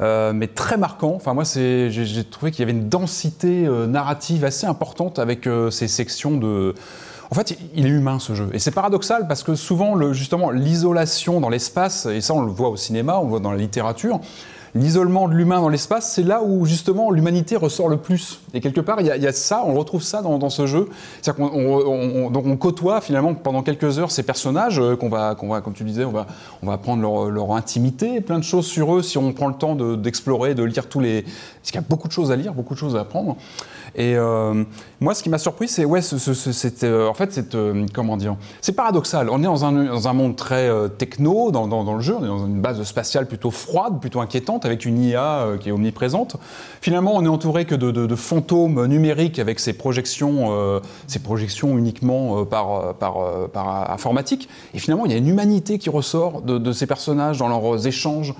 [0.00, 1.12] Euh, mais très marquant.
[1.14, 5.46] Enfin, moi, c'est, j'ai, trouvé qu'il y avait une densité euh, narrative assez importante avec
[5.46, 6.74] euh, ces sections de.
[7.30, 8.48] En fait, il est humain ce jeu.
[8.52, 12.68] Et c'est paradoxal parce que souvent, justement, l'isolation dans l'espace, et ça on le voit
[12.68, 14.20] au cinéma, on le voit dans la littérature,
[14.74, 18.40] l'isolement de l'humain dans l'espace, c'est là où justement l'humanité ressort le plus.
[18.54, 20.88] Et quelque part, il y a, ça, on retrouve ça dans, ce jeu.
[21.22, 25.08] C'est-à-dire qu'on on- on- donc on côtoie finalement pendant quelques heures ces personnages euh, qu'on
[25.08, 26.26] va, qu'on va, comme tu disais, on va,
[26.62, 29.76] on va apprendre leur, intimité, plein de choses sur eux si on prend le temps
[29.76, 31.22] de- d'explorer, de, lire tous les.
[31.22, 33.36] Parce qu'il y a beaucoup de choses à lire, beaucoup de choses à apprendre.
[33.96, 34.64] Et euh,
[35.00, 36.00] moi, ce qui m'a surpris, c'est ouais,
[36.82, 39.30] euh, en fait, euh, comment dire, c'est paradoxal.
[39.30, 42.16] On est dans un, dans un monde très techno dans, dans le jeu.
[42.18, 45.68] On est dans une base spatiale plutôt froide, plutôt inquiétante, avec une IA euh, qui
[45.68, 46.36] est omniprésente.
[46.80, 52.40] Finalement, on est entouré que de, fantômes numériques avec ces projections, euh, ces projections uniquement
[52.40, 54.48] euh, par, par, informatique.
[54.74, 58.34] Et finalement, il y a une humanité qui ressort de ces personnages dans leurs échanges.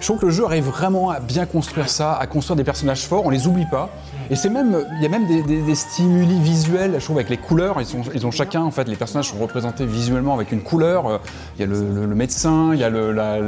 [0.00, 3.02] Je trouve que le jeu arrive vraiment à bien construire ça, à construire des personnages
[3.02, 3.90] forts, on les oublie pas.
[4.30, 7.78] Et c'est même, il y a même des, stimuli visuels, je trouve, avec les couleurs.
[8.14, 11.06] Ils, ont chacun, en fait, les personnages sont représentés visuellement avec une couleur.
[11.06, 11.18] Euh,
[11.56, 13.38] Il y a le, médecin, il y a le, la,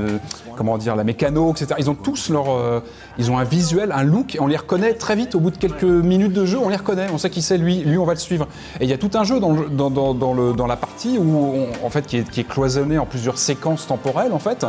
[0.57, 1.75] comment dire, la mécano, etc.
[1.79, 2.81] Ils ont tous leur, euh,
[3.17, 5.35] ils ont un visuel, un look, et on les reconnaît très vite.
[5.35, 7.07] Au bout de quelques minutes de jeu, on les reconnaît.
[7.15, 7.79] On sait qui c'est lui.
[7.79, 8.47] Lui, on va le suivre.
[8.79, 12.07] Et il y a tout un jeu dans, dans, dans, la partie où, en fait,
[12.07, 14.67] qui est, qui est cloisonné en plusieurs séquences temporelles, en fait.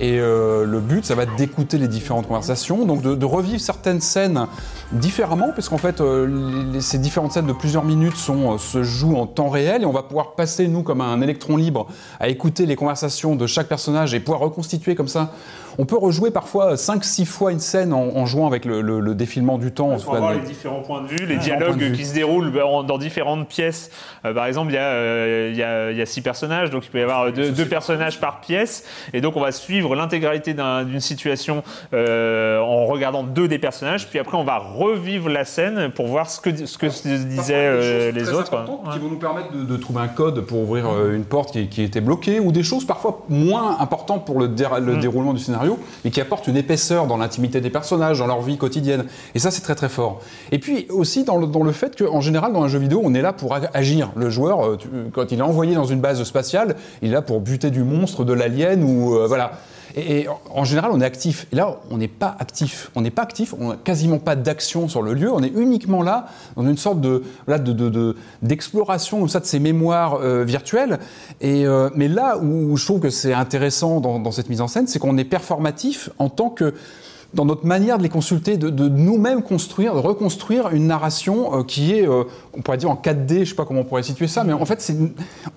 [0.00, 4.00] Et euh, le but, ça va être d'écouter les différentes conversations, donc de, revivre certaines
[4.00, 4.46] scènes
[4.92, 9.48] différemment, puisqu'en fait, euh, ces différentes scènes de plusieurs minutes euh, se jouent en temps
[9.48, 11.86] réel, et on va pouvoir passer, nous, comme un électron libre,
[12.20, 15.32] à écouter les conversations de chaque personnage et pouvoir reconstituer comme ça.
[15.78, 19.14] On peut rejouer parfois 5-6 fois une scène en, en jouant avec le, le- le
[19.14, 19.90] défilement du temps.
[19.96, 21.92] cas, avoir de- les différents points de vue, les dialogues vue.
[21.92, 23.90] qui se déroulent en- dans différentes pièces.
[24.24, 26.70] Euh, par exemple, il y, a, euh, il y, a, il y a six personnages,
[26.70, 28.84] donc il peut y avoir deux, deux personnages par pièce.
[29.12, 34.08] Et donc, on va suivre l'intégralité d'un- d'une situation euh, en regardant deux des personnages.
[34.08, 37.54] Puis après, on va revivre la scène pour voir ce que, ce que se disaient
[37.56, 38.64] euh, les autres.
[38.92, 41.68] qui vont nous permettre de, de trouver un code pour ouvrir euh, une porte qui,
[41.68, 44.86] qui était bloquée ou des choses parfois moins importantes pour le, dé- Mm.
[44.86, 45.63] le déroulement du scénario
[46.04, 49.04] mais qui apportent une épaisseur dans l'intimité des personnages, dans leur vie quotidienne.
[49.34, 50.20] Et ça, c'est très très fort.
[50.52, 53.14] Et puis aussi dans le, dans le fait qu'en général, dans un jeu vidéo, on
[53.14, 54.10] est là pour ag- agir.
[54.16, 54.78] Le joueur, euh,
[55.12, 58.24] quand il est envoyé dans une base spatiale, il est là pour buter du monstre,
[58.24, 59.52] de l'alien ou euh, voilà.
[59.96, 61.46] Et, en- général, on est actif.
[61.52, 62.90] Et là, on n'est pas actif.
[62.94, 63.54] On n'est pas actif.
[63.60, 65.32] On n'a quasiment pas d'action sur le lieu.
[65.32, 66.26] On est uniquement là
[66.56, 70.44] dans une sorte de voilà, de, de- de- d'exploration comme ça de ces mémoires euh,
[70.44, 70.98] virtuelles.
[71.40, 74.86] Et euh, mais là où je trouve que c'est intéressant dans cette mise en scène,
[74.86, 76.74] c'est qu'on est performatif en tant que
[77.34, 81.92] dans notre manière de les consulter, de, nous-mêmes construire, de reconstruire une narration euh, qui
[81.92, 82.24] est, euh,
[82.56, 84.64] on pourrait dire en 4D, je sais pas comment on pourrait situer ça, mais en
[84.64, 84.92] fait,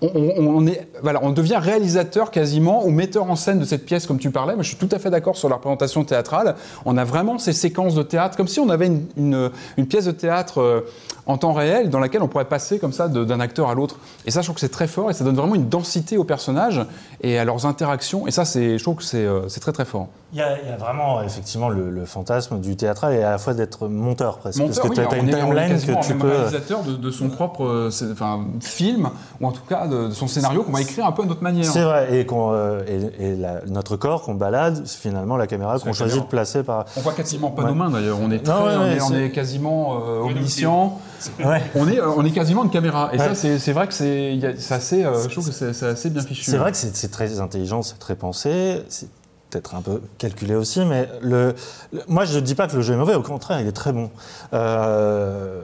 [0.02, 4.20] on, est, voilà, on devient réalisateur quasiment ou metteur en scène de cette pièce, comme
[4.20, 4.56] tu parlais.
[4.56, 6.56] Moi, je suis tout à fait d'accord sur la représentation théâtrale.
[6.86, 9.52] On a vraiment ces séquences de théâtre, comme si on avait une
[9.88, 10.82] pièce de théâtre euh,
[11.28, 13.98] en temps réel dans laquelle on pourrait passer comme ça d'un acteur à l'autre.
[14.26, 16.24] Et ça, je trouve que c'est très fort et ça donne vraiment une densité aux
[16.24, 16.82] personnages
[17.22, 18.28] et à leurs interactions.
[18.28, 20.08] Et ça, c'est, je trouve que c'est, euh, c'est très très fort.
[20.34, 23.32] Il y, a, il y a vraiment effectivement le, le fantasme du théâtral et à
[23.32, 24.60] la fois d'être monteur presque.
[24.60, 26.28] Monteur, parce que oui, tu as, une timeline que tu peux.
[26.28, 29.10] réalisateur de, de son propre euh, enfin, film,
[29.40, 31.44] ou en tout cas de, de son scénario qu'on va écrire un peu à notre
[31.44, 31.66] manière.
[31.66, 32.82] C'est vrai, et, qu'on, euh,
[33.20, 36.26] et, et la- notre corps qu'on balade, c'est finalement la caméra qu'on choisit caméra.
[36.26, 36.86] de placer par.
[36.98, 37.70] On voit quasiment pas Ouais.
[37.70, 40.20] nos mains d'ailleurs, on est, Non, très- ouais, on, est, on c'est- est quasiment euh,
[40.22, 41.00] omniscient.
[41.44, 41.62] Ouais.
[41.76, 43.10] On est, euh, on est quasiment une caméra.
[43.14, 43.26] Et Ouais.
[43.28, 44.40] ça, c'est c'est vrai que c'est
[44.72, 46.50] assez, euh, je trouve que c'est c'est assez bien fichu.
[46.52, 49.08] C'est vrai que c'est très intelligent, c'est très pensé, c'est
[49.50, 51.54] peut-être un peu calculé aussi, mais le,
[51.94, 53.72] le- moi je ne dis pas que le jeu est mauvais, au contraire, il est
[53.72, 54.10] très bon.
[54.54, 55.62] Euh,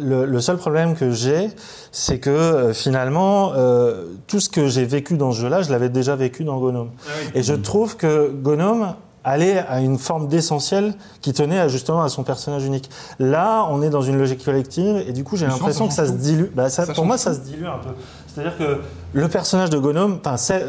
[0.00, 1.50] le, le seul problème que j'ai,
[1.92, 5.90] c'est que euh, finalement, euh, tout ce que j'ai vécu dans ce jeu-là, je l'avais
[5.90, 6.90] déjà vécu dans Gnome.
[7.34, 8.94] Et je trouve que Gnome
[9.28, 12.90] aller à une forme d'essentiel qui tenait à, justement à son personnage unique.
[13.18, 16.12] Là, on est dans une logique collective et du coup, j'ai l'impression que ça se
[16.12, 16.46] dilue.
[16.54, 17.90] Bah, ça- Ça pour moi, ça se dilue un peu.
[18.32, 18.80] C'est-à-dire que
[19.12, 20.64] le personnage de Gonome, enfin, c'est-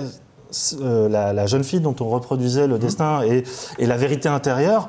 [0.82, 3.43] euh, la, la jeune fille dont on reproduisait le destin et,
[3.78, 4.88] et la vérité intérieure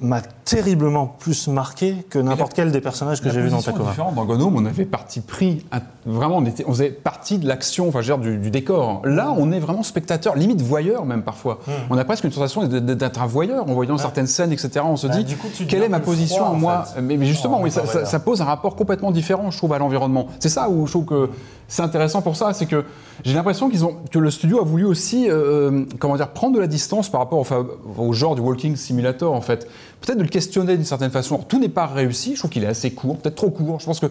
[0.00, 0.20] m'a
[0.56, 4.14] terriblement plus marqué que n'importe quel des personnages que j'ai vu dans différente.
[4.14, 7.88] Dans Gnome, on avait parti pris, à- vraiment, on, était, on faisait partie de l'action,
[7.88, 9.02] enfin, je veux dire, du, du décor.
[9.04, 11.60] Là, on est vraiment spectateur, limite voyeur même parfois.
[11.66, 11.70] Hmm.
[11.90, 14.80] On a presque une sensation d'être un voyeur en voyant certaines scènes, etc.
[14.84, 17.00] On se Bah, dit, du coup, quelle est ma position froid, en moi fait.
[17.00, 20.26] mais, mais justement, oui, ça, pose un rapport complètement différent, je trouve, à l'environnement.
[20.40, 21.30] C'est ça où je trouve que
[21.68, 22.84] c'est intéressant pour ça, c'est que
[23.24, 26.60] j'ai l'impression qu'ils ont que le studio a voulu aussi, euh, comment dire, prendre de
[26.60, 29.68] la distance par rapport au, au genre du walking simulator en fait.
[30.00, 31.36] Peut-être de le questionner d'une certaine façon.
[31.36, 32.32] Tout n'est pas réussi.
[32.32, 33.78] Je trouve qu'il est assez court, peut-être trop court.
[33.78, 34.06] Je pense que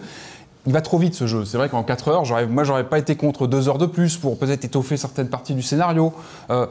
[0.68, 1.44] il va trop vite ce jeu.
[1.44, 4.38] C'est vrai qu'en 4 heures, moi, j'aurais pas été contre 2 heures de plus pour
[4.38, 6.14] peut-être étoffer certaines parties du scénario.
[6.52, 6.68] Euh,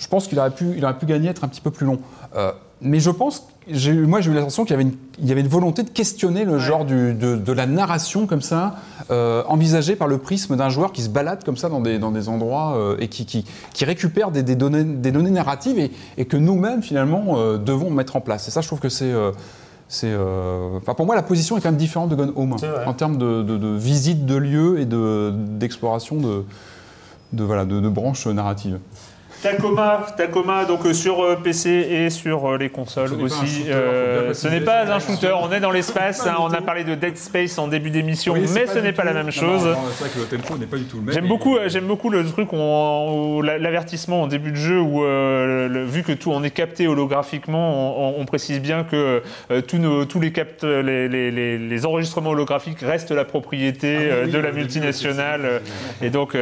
[0.00, 1.98] je pense qu'il aurait pu, il aurait pu gagner, être un petit peu plus long.
[2.34, 5.42] Euh, mais je pense, moi, j'ai eu l'impression qu'il y avait une, il y avait
[5.42, 8.76] une volonté de questionner le genre du- de, de la narration comme ça,
[9.10, 12.10] euh, envisagée par le prisme d'un joueur qui se balade comme ça dans des, dans
[12.10, 15.90] des endroits euh, et qui, qui, qui récupère des, des données, des données narratives et,
[16.16, 18.48] et que nous-mêmes, finalement, euh, devons mettre en place.
[18.48, 19.12] Et ça, je trouve que c'est.
[20.78, 23.42] enfin, pour moi, la position est quand même différente de Gone Home en termes de,
[23.42, 26.16] de- de visite de lieux et de, d'exploration
[27.34, 28.78] voilà, de branches narratives.
[29.42, 33.24] Tacoma, Tacoma, donc euh, sur euh, PC et sur euh, les consoles Ce n'est pas
[33.24, 33.56] un aussi.
[33.56, 36.26] shooter, ce n'est pas un shooter, on est dans l'espace.
[36.26, 39.14] hein, on a parlé de Dead Space en début d'émission, mais ce n'est pas la
[39.14, 39.62] même chose.
[39.94, 41.14] C'est vrai que le tempo n'est pas du tout le même.
[41.14, 46.12] J'aime beaucoup, j'aime beaucoup le truc, l'avertissement en début de jeu où, le- vu que
[46.12, 49.22] tout on est capté holographiquement, on, on- on précise bien que
[49.66, 54.02] tous, nos, tous les, capte, les, les- les- les enregistrements holographiques restent la propriété Ah
[54.02, 55.62] oui, oui, de la multinationale.
[56.02, 56.36] Et donc,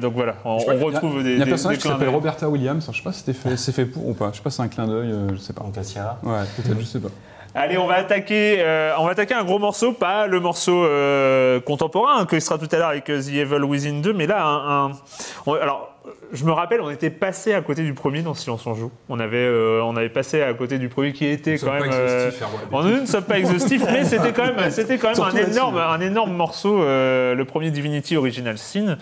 [0.00, 1.92] donc voilà, on, on retrouve des, Il y a un des- personnage des qui clins
[1.98, 2.14] s'appelle d'œil.
[2.46, 2.86] Williams.
[2.92, 4.30] Je sais pas si c'était fait, c'est fait pour ou pas.
[4.32, 5.10] Je sais pas si c'est un clin d'œil.
[5.10, 5.64] euh, je sais pas.
[5.64, 6.18] En Cassia.
[6.22, 7.08] Ouais, peut-être, je sais pas.
[7.54, 11.58] Allez, on va attaquer, euh, on va attaquer un gros morceau, pas le morceau euh,
[11.60, 14.44] contemporain hein, qui sera tout à l'heure avec euh, The Evil Within 2, mais là,
[14.44, 14.92] un, un-
[15.46, 15.94] on- alors,
[16.32, 18.90] je me rappelle, on était passé à côté du premier dans Silence on joue.
[19.08, 21.90] On avait, euh, on avait passé à côté du premier qui était Nous quand même.
[21.90, 22.30] euh,
[22.70, 25.78] on ne sommes pas exhaustifs, mais c'était quand même, c'était quand même Surtout un énorme,
[25.78, 28.98] un énorme morceau, euh, le premier Divinity Original Sin.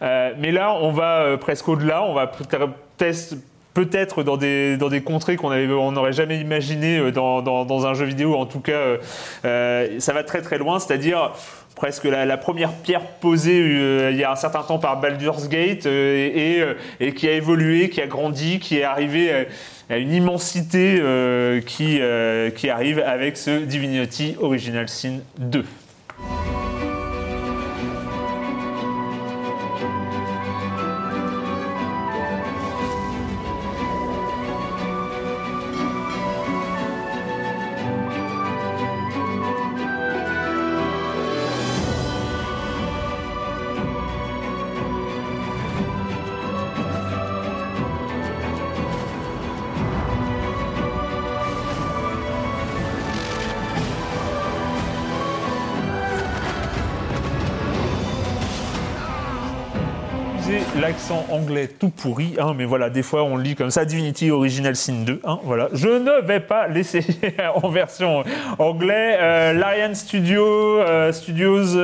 [0.00, 2.02] Mais là, on va presque au-delà.
[2.04, 3.34] On va peut-être
[3.74, 7.94] peut-être dans des, dans des contrées qu'on on n'aurait jamais imaginé euh, dans, dans, un
[7.94, 8.34] jeu vidéo.
[8.34, 8.98] En tout cas, euh,
[9.44, 11.32] euh, ça va très très loin, c'est-à-dire
[11.76, 16.62] presque la, première pierre posée il y a un certain temps par Baldur's Gate et,
[17.00, 21.00] et, qui a évolué, qui a grandi, qui est arrivé à, à une immensité
[21.64, 22.00] qui,
[22.54, 25.64] qui arrive avec ce Divinity Original Sin 2.
[61.30, 65.04] Anglais tout pourri, hein, mais voilà, des fois on lit comme ça, Divinity Original Sin
[65.04, 65.68] 2, hein, voilà.
[65.72, 68.24] Je ne vais pas l'essayer en version
[68.58, 69.16] anglais.
[69.20, 70.44] Euh, Larian Studio,
[70.78, 71.76] euh, Studios,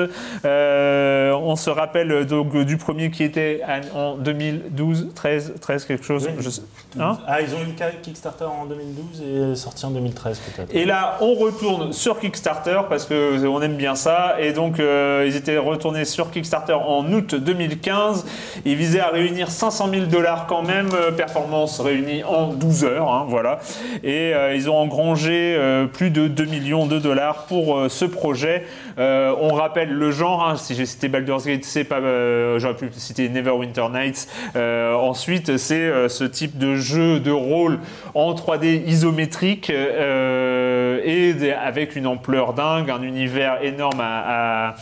[0.44, 3.60] euh, on se rappelle donc du premier qui était
[3.94, 6.28] en 2012, 13, 13 quelque chose.
[6.28, 6.34] Oui.
[6.42, 6.62] je sais-
[6.98, 10.74] hein ah, ils ont eu le Kickstarter en 2012 et sorti en 2013 peut-être.
[10.74, 14.36] Et là, on retourne sur Kickstarter parce que on aime bien ça.
[14.40, 18.24] Et donc, euh, ils étaient retournés sur Kickstarter en août 2015.
[18.64, 20.88] Ils visaient à réunir 500 000 dollars quand même.
[20.94, 23.58] euh, performance réunie en 12 heures, hein, voilà.
[24.04, 28.64] Et euh, ils ont engrangé euh, plus de 2 millions de dollars pour ce projet.
[28.98, 30.46] On rappelle le genre.
[30.46, 32.00] hein, si j'ai cité Baldur's Gate, c'est pas.
[32.58, 34.28] J'aurais pu citer Neverwinter Nights.
[34.54, 37.78] Ensuite, c'est ce type de jeu de rôle
[38.14, 39.70] en 3D isométrique
[41.04, 44.74] et des- avec une ampleur dingue, un univers énorme à,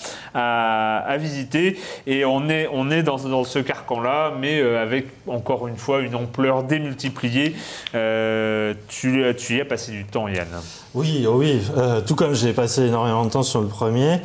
[1.18, 1.78] visiter.
[2.06, 6.00] Et on est, on est dans, dans ce carcan-là, mais euh, avec encore une fois
[6.00, 7.54] une ampleur démultipliée.
[7.94, 10.46] Euh, tu, tu y as passé du temps, Yann.
[10.94, 14.18] Oui, oh oui, euh, tout comme j'ai passé énormément de temps sur le premier.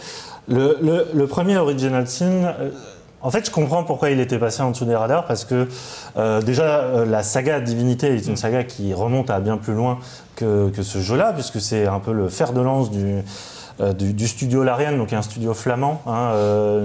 [0.47, 2.71] Le, le- premier Original Sin, euh,
[3.21, 5.67] en fait, je comprends pourquoi il était passé en dessous des radars, parce que
[6.17, 9.99] euh, déjà, euh, la saga Divinité est une saga qui remonte à bien plus loin
[10.35, 13.17] que, que ce jeu-là, puisque c'est un peu le fer de lance du,
[13.81, 16.31] euh, du, du studio Larian, donc un studio flamand, hein,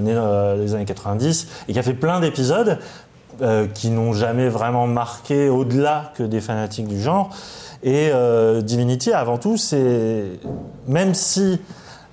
[0.03, 2.79] né dans les années 90, et qui a fait plein d'épisodes.
[3.75, 7.31] qui n'ont jamais vraiment marqué au-delà que des fanatiques du genre.
[7.83, 8.13] Et
[8.63, 10.39] Divinity, avant tout, c'est
[10.87, 11.61] même si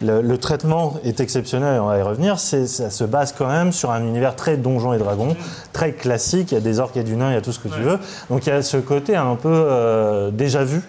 [0.01, 3.91] le, le traitement est exceptionnel, on va y revenir, ça se base quand même sur
[3.91, 5.35] un univers très donjon et dragon,
[5.73, 6.51] très classique.
[6.51, 7.59] Il y a des orques, il y a du nain, il y a tout ce
[7.59, 7.99] que tu veux.
[8.29, 10.81] Donc il y a ce côté un peu euh, déjà vu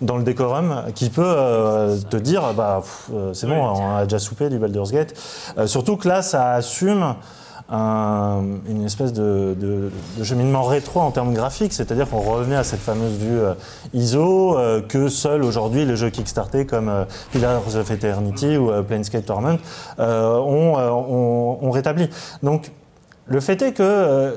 [0.00, 2.82] dans le décorum qui peut euh, te dire bah
[3.14, 5.14] euh, c'est bon on a déjà soupé du Baldur's Gate
[5.56, 7.14] Euh, surtout que là ça assume
[7.70, 9.90] un- une espèce de,
[10.22, 13.54] cheminement rétro en termes graphiques, c'est-à-dire qu'on revenait à cette fameuse vue euh,
[13.92, 19.26] ISO euh, que seuls aujourd'hui les jeux Kickstarter comme euh, Pillars of Eternity ou Planescape
[19.26, 19.58] Torment
[19.98, 22.08] ont, rétabli.
[22.42, 22.70] Donc
[23.26, 24.34] le fait est que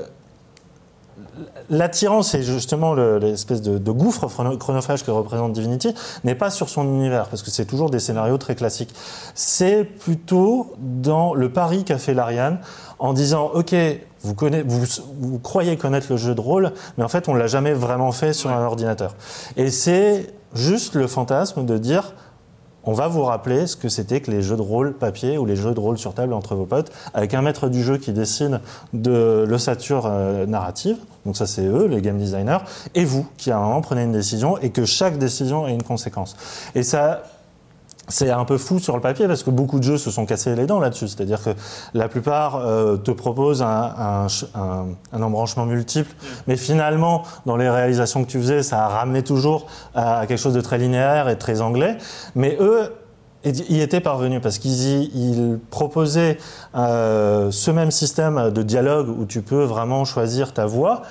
[1.68, 6.50] l'attirance et justement le- l'espèce de, de gouffre chrono- chronophage que représente Divinity n'est pas
[6.50, 8.94] sur son univers parce que c'est toujours des scénarios très classiques.
[9.34, 12.58] C'est plutôt dans le pari qu'a fait Larian
[12.98, 13.74] en disant ok
[14.22, 14.84] vous, connaissez, vous,
[15.20, 18.32] vous croyez connaître le jeu de rôle mais en fait on l'a jamais vraiment fait
[18.32, 19.14] sur un ordinateur.
[19.56, 22.14] Et c'est juste le fantasme de dire
[22.82, 25.54] on va vous rappeler ce que c'était que les jeux de rôle papier ou les
[25.54, 28.60] jeux de rôle sur table entre vos potes, avec un maître du jeu qui décide
[28.94, 32.58] de l'ossature euh, narrative, donc ça c'est eux, les game designers,
[32.94, 35.82] et vous qui à un moment prenez une décision et que chaque décision ait une
[35.82, 36.36] conséquence.
[36.74, 37.22] Et ça,
[38.08, 40.56] c'est un peu fou sur le papier parce que beaucoup de jeux se sont cassés
[40.56, 41.06] les dents là-dessus.
[41.06, 41.50] C'est-à-dire que
[41.94, 46.10] la plupart euh, te proposent un, un ch- un- un embranchement multiple,
[46.48, 50.54] mais finalement, dans les réalisations que tu faisais, ça a ramené toujours à quelque chose
[50.54, 51.98] de très linéaire et très anglais.
[52.34, 52.92] Mais eux
[53.44, 56.38] y étaient parvenus parce qu'ils y- ils proposaient
[56.74, 61.02] euh, ce même système de dialogue où tu peux vraiment choisir ta voix.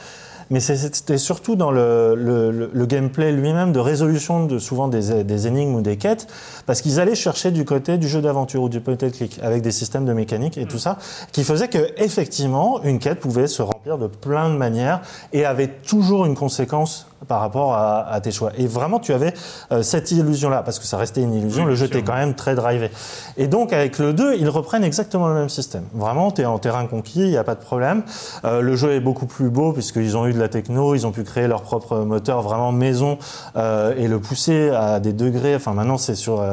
[0.52, 5.24] Mais c'était surtout dans le, le- le- le gameplay lui-même de résolution de souvent des,
[5.24, 6.26] des énigmes ou des quêtes,
[6.65, 9.62] parce qu'ils allaient chercher du côté du jeu d'aventure ou du point and click, avec
[9.62, 10.98] des systèmes de mécanique et tout ça,
[11.32, 15.02] qui faisait que effectivement une quête pouvait se remplir de plein de manières
[15.34, 18.51] et avait toujours une conséquence par rapport à, à tes choix.
[18.58, 19.34] Et vraiment, tu avais
[19.71, 22.34] euh, cette illusion-là, parce que ça restait une illusion, Oui, le jeu était quand même
[22.34, 22.91] très drivé.
[23.38, 25.84] Et donc, avec le 2, ils reprennent exactement le même système.
[25.93, 28.03] Vraiment, tu es en terrain conquis, il n'y a pas de problème.
[28.45, 31.12] Euh, le jeu est beaucoup plus beau, puisqu'ils ont eu de la techno, ils ont
[31.12, 33.17] pu créer leur propre moteur vraiment maison
[33.55, 35.55] euh, et le pousser à des degrés.
[35.55, 36.43] Enfin, maintenant, c'est sur.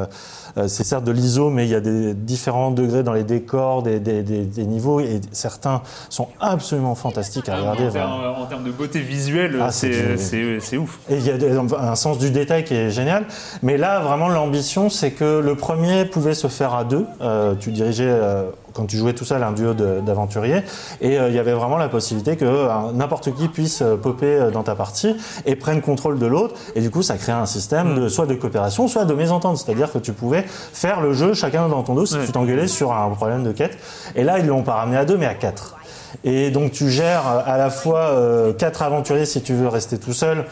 [0.57, 3.83] Euh, c'est certes de l'ISO, mais il y a des différents degrés dans les décors,
[3.83, 7.87] des, des- des- des niveaux, et certains sont absolument fantastiques à regarder.
[7.87, 10.99] en, termes, en termes de beauté visuelle, Ah, c'est ouf.
[11.09, 13.25] Et il y a un sens du détail qui est génial.
[13.61, 17.05] Mais là, vraiment, l'ambition, c'est que le premier pouvait se faire à deux.
[17.21, 20.61] Euh, tu dirigeais, euh, quand tu jouais tout seul, un duo d'aventuriers.
[21.01, 24.49] Et euh, il y avait vraiment la possibilité que euh, n'importe qui puisse euh, popper
[24.53, 26.53] dans ta partie et prenne contrôle de l'autre.
[26.75, 29.57] Et du coup, ça créait un système de, soit de coopération, soit de mésentente.
[29.57, 32.25] C'est-à-dire que tu pouvais faire le jeu chacun dans ton dos si Ouais.
[32.25, 33.77] tu t'engueulais sur un problème de quête.
[34.15, 35.75] Et là, ils l'ont pas ramené à deux, mais à quatre.
[36.23, 40.13] Et donc, tu gères à la fois euh, quatre aventuriers si tu veux rester tout
[40.13, 40.45] seul,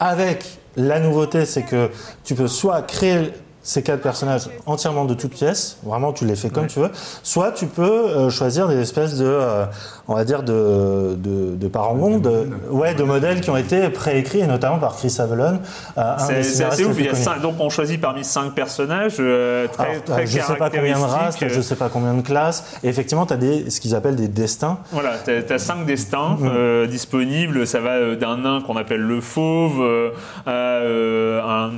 [0.00, 0.44] avec
[0.76, 1.90] la nouveauté, c'est que
[2.24, 3.32] tu peux soit créer
[3.68, 6.90] ces quatre personnages entièrement de toutes pièces, vraiment tu les fais comme tu veux,
[7.22, 9.66] soit tu peux euh, choisir des espèces de, euh,
[10.08, 14.40] on va dire de, de, de parangons, de, ouais, de modèles qui ont été préécrits
[14.40, 15.60] et notamment par Chris Avalon,
[15.98, 16.94] euh, C'est assez ouf.
[16.94, 17.22] plus Il y a connus.
[17.24, 20.98] cinq- donc on choisit parmi cinq personnages euh, très, Alors, très je sais pas combien
[20.98, 23.94] de races, je sais pas combien de classes, et effectivement tu as des, ce qu'ils
[23.94, 24.78] appellent des destins.
[24.92, 26.48] Voilà, tu as, cinq destins Mm.
[26.50, 27.66] euh, disponibles.
[27.66, 30.10] Ça va d'un nain qu'on appelle le fauve euh,
[30.46, 31.70] à euh, un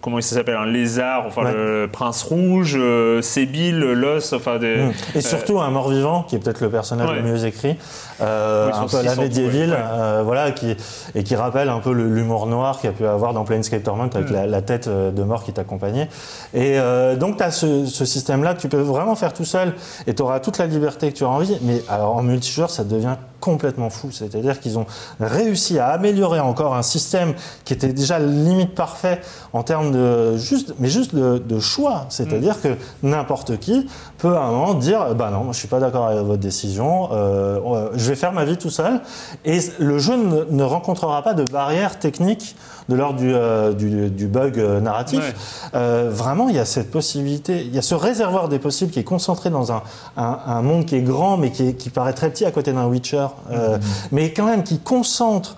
[0.00, 1.52] comment il s'appelle un lézard, enfin Ouais.
[1.54, 4.76] le prince rouge, euh, Sébile, l'os, enfin des.
[4.76, 4.92] Mm.
[5.16, 7.16] Et surtout un mort-vivant, qui est peut-être le personnage ouais.
[7.16, 7.76] le mieux écrit,
[8.20, 10.76] euh, Oui, un peu à la 600, médiéville, ouais, euh, voilà, qui,
[11.14, 14.08] et qui rappelle un peu l'humour noir qu'il y a pu avoir dans Planescape Torment
[14.14, 14.34] avec Mm.
[14.34, 16.08] la, la tête euh, de mort qui t'accompagnait.
[16.52, 19.74] Et euh, donc tu as ce, ce système-là que tu peux vraiment faire tout seul
[20.06, 21.58] et tu auras toute la liberté que tu as envie.
[21.62, 24.08] Mais alors en multijoueur, ça devient complètement fou.
[24.10, 24.86] C'est-à-dire qu'ils ont
[25.20, 27.34] réussi à améliorer encore un système
[27.66, 29.20] qui était déjà limite parfait
[29.52, 32.06] en termes de juste, mais juste de, de choix.
[32.08, 32.68] C'est-à-dire que
[33.02, 36.24] n'importe qui peut à un moment dire, bah non, moi, je suis pas d'accord avec
[36.24, 39.00] votre décision, euh, euh, je vais faire ma vie tout seul.
[39.44, 42.54] Et le jeu ne, ne rencontrera pas de barrière technique
[42.88, 45.20] de l'ordre du, euh, du, du bug euh, narratif.
[45.20, 45.34] Ouais.
[45.74, 48.98] Euh, vraiment, il y a cette possibilité, il y a ce réservoir des possibles qui
[49.00, 49.82] est concentré dans un,
[50.18, 52.72] un, un monde qui est grand, mais qui, est- qui paraît très petit à côté
[52.74, 53.78] d'un Witcher, euh,
[54.12, 55.56] mais quand même qui concentre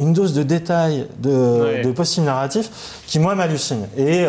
[0.00, 1.82] une dose de détails, de, Ouais.
[1.82, 2.70] de possibles narratifs,
[3.06, 3.86] qui moi m'hallucine.
[3.96, 4.24] Et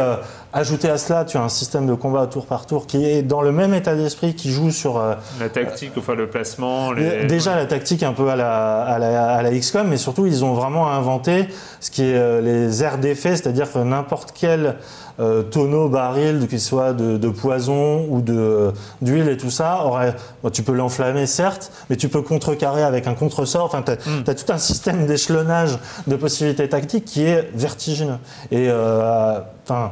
[0.56, 3.06] euh, Ajouté à cela, tu as un système de combat au tour par tour qui
[3.06, 6.92] est dans le même état d'esprit, qui joue sur euh, La tactique, enfin le placement.
[6.92, 7.26] Les...
[7.26, 10.46] déjà la tactique un peu à la, à la, à la XCOM, mais surtout ils
[10.46, 11.48] ont vraiment inventé
[11.80, 14.76] ce qui est euh, les aires d'effet, c'est-à-dire que n'importe quel
[15.20, 20.14] euh, tonneau, baril, qu'il soit de, de poison ou de d'huile et tout ça, aurait,
[20.44, 23.66] bon, tu peux l'enflammer certes, mais tu peux contrecarrer avec un contresort.
[23.66, 28.18] Enfin, tu as, tout un système d'échelonnage de possibilités tactiques qui est vertigineux.
[28.52, 29.92] Et euh, enfin.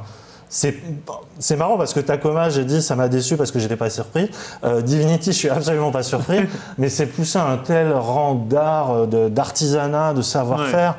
[1.40, 4.30] C'est marrant parce que Tacoma, j'ai dit, ça m'a déçu parce que j'étais pas surpris.
[4.64, 6.42] Euh, Divinity, je suis absolument pas surpris,
[6.78, 10.96] mais c'est poussé à un tel rang d'art, euh, de- d'artisanat, de savoir-faire.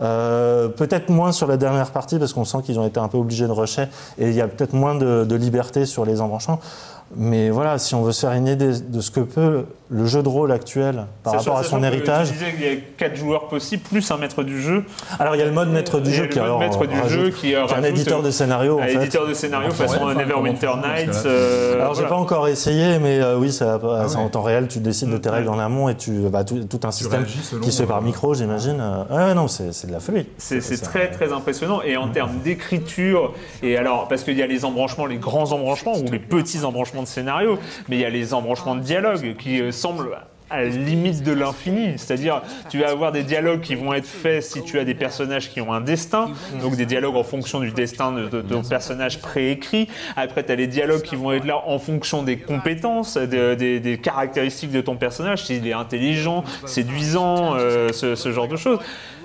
[0.00, 3.16] Euh, peut-être moins sur la dernière partie parce qu'on sent qu'ils ont été un peu
[3.18, 3.86] obligés de rusher
[4.18, 6.60] et il y a peut-être moins de, de liberté sur les embranchements.
[7.16, 10.22] Mais voilà, si on veut se faire une idée de ce que peut le jeu
[10.22, 12.28] de rôle actuel par rapport à son héritage.
[12.28, 14.84] Tu disais qu'il y a quatre joueurs possibles, plus un maître du jeu.
[15.18, 16.94] Alors il y a le mode maître du jeu le qui mode alors, maître du
[17.00, 18.94] rajoute- jeu qui, euh, qui est un éditeur de scénario en Un fait.
[18.96, 21.22] éditeur de scénario Enfin, façon ouais, enfin, Neverwinter Nights.
[21.24, 22.08] euh, Alors j'ai voilà.
[22.16, 24.16] pas encore essayé, mais euh, oui, ça, ça- ouais.
[24.16, 26.80] en temps réel, tu décides de tes règles en amont et tu bah, tout, tout
[26.86, 27.24] un système
[27.62, 28.78] qui se fait par euh, micro, j'imagine.
[28.80, 30.26] Euh, ouais, non, c'est de la folie.
[30.36, 33.32] C'est c'est très très impressionnant et en termes d'écriture
[33.62, 37.02] et alors parce qu'il y a les embranchements, les grands embranchements ou les petits embranchements
[37.02, 37.58] de scénario,
[37.88, 40.18] mais il y a les embranchements de dialogue qui semblent
[40.50, 44.42] à la limite de l'infini, c'est-à-dire tu vas avoir des dialogues qui vont être faits
[44.42, 46.30] si tu as des personnages qui ont un destin,
[46.62, 49.88] donc des dialogues en fonction du destin de, de- de ton personnage préécrit.
[50.16, 53.78] Après tu as les dialogues qui vont être là en fonction des compétences, de- des,
[53.78, 58.78] des caractéristiques de ton personnage, s'il est intelligent, séduisant, euh, ce, ce genre de choses.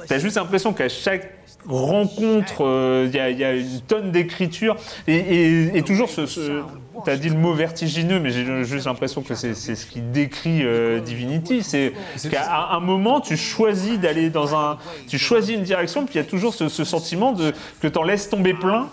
[0.10, 1.32] T'as juste l'impression qu'à chaque
[1.66, 4.76] rencontre, euh, il y, a- il y a une tonne d'écriture.
[5.08, 6.62] Et, et- et toujours ce, ce
[7.06, 11.00] T'as dit le mot vertigineux, mais j'ai juste l'impression que c'est ce qui décrit euh,
[11.00, 11.64] Divinity.
[11.64, 11.94] C'est
[12.30, 14.78] qu'à un moment, tu choisis d'aller dans un,
[15.08, 18.04] tu choisis une direction, puis il y a toujours ce, ce sentiment de que t'en
[18.04, 18.88] laisses tomber plein,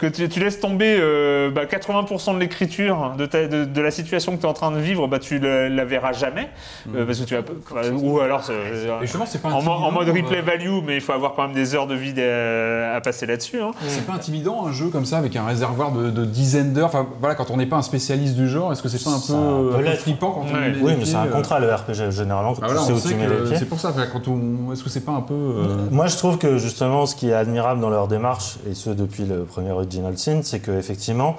[0.00, 3.90] que tu, tu laisses tomber euh, bah, 80% de l'écriture de, ta- de, de la
[3.90, 6.48] situation que tu es en train de vivre, bah, tu la, la verras jamais,
[6.94, 7.42] euh, parce que tu vas,
[7.92, 11.00] ou alors Et justement, pas en, mo- en mode intimidant, replay euh, value, mais il
[11.00, 13.60] faut avoir quand même des heures de vie à, à passer là-dessus.
[13.60, 13.72] hein.
[13.88, 16.86] C'est pas intimidant un jeu comme ça avec un réservoir de, de dizaines d'heures.
[16.86, 19.20] Enfin voilà, quand on n'est pas un spécialiste du genre, est-ce que c'est pas un
[19.20, 20.70] peu, un flippant quand on Ouais.
[20.70, 22.98] les Oui, mais c'est un euh, contrat le RPG généralement ah, voilà, sais on où
[22.98, 23.56] sait tu mets les que pieds.
[23.58, 23.90] c'est pour ça.
[23.90, 27.04] enfin, Quand on, est-ce que c'est pas un peu euh, Moi, je trouve que justement,
[27.06, 30.60] ce qui est admirable dans leur démarche, et ce depuis le premier Original Sin, c'est
[30.60, 31.36] que effectivement,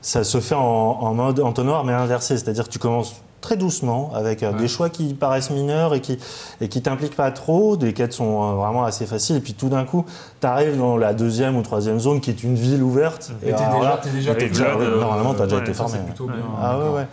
[0.00, 4.10] ça se fait en, en mode entonnoir mais inversé, c'est-à-dire que tu commences très doucement
[4.14, 6.18] avec euh, des choix qui paraissent mineurs et qui
[6.60, 9.68] et qui t'impliquent pas trop, des quêtes sont euh, vraiment assez faciles et puis tout
[9.68, 10.04] d'un coup,
[10.40, 13.52] tu arrives dans la deuxième ou troisième zone qui est une ville ouverte Et t'es
[13.54, 15.74] alors déjà- là, t'es déjà avec déjà- Blood, euh, normalement, tu as déjà ouais, été
[15.74, 15.94] formé.
[15.98, 16.34] c'est plutôt bien.
[16.62, 17.06] Ah ouais ouais.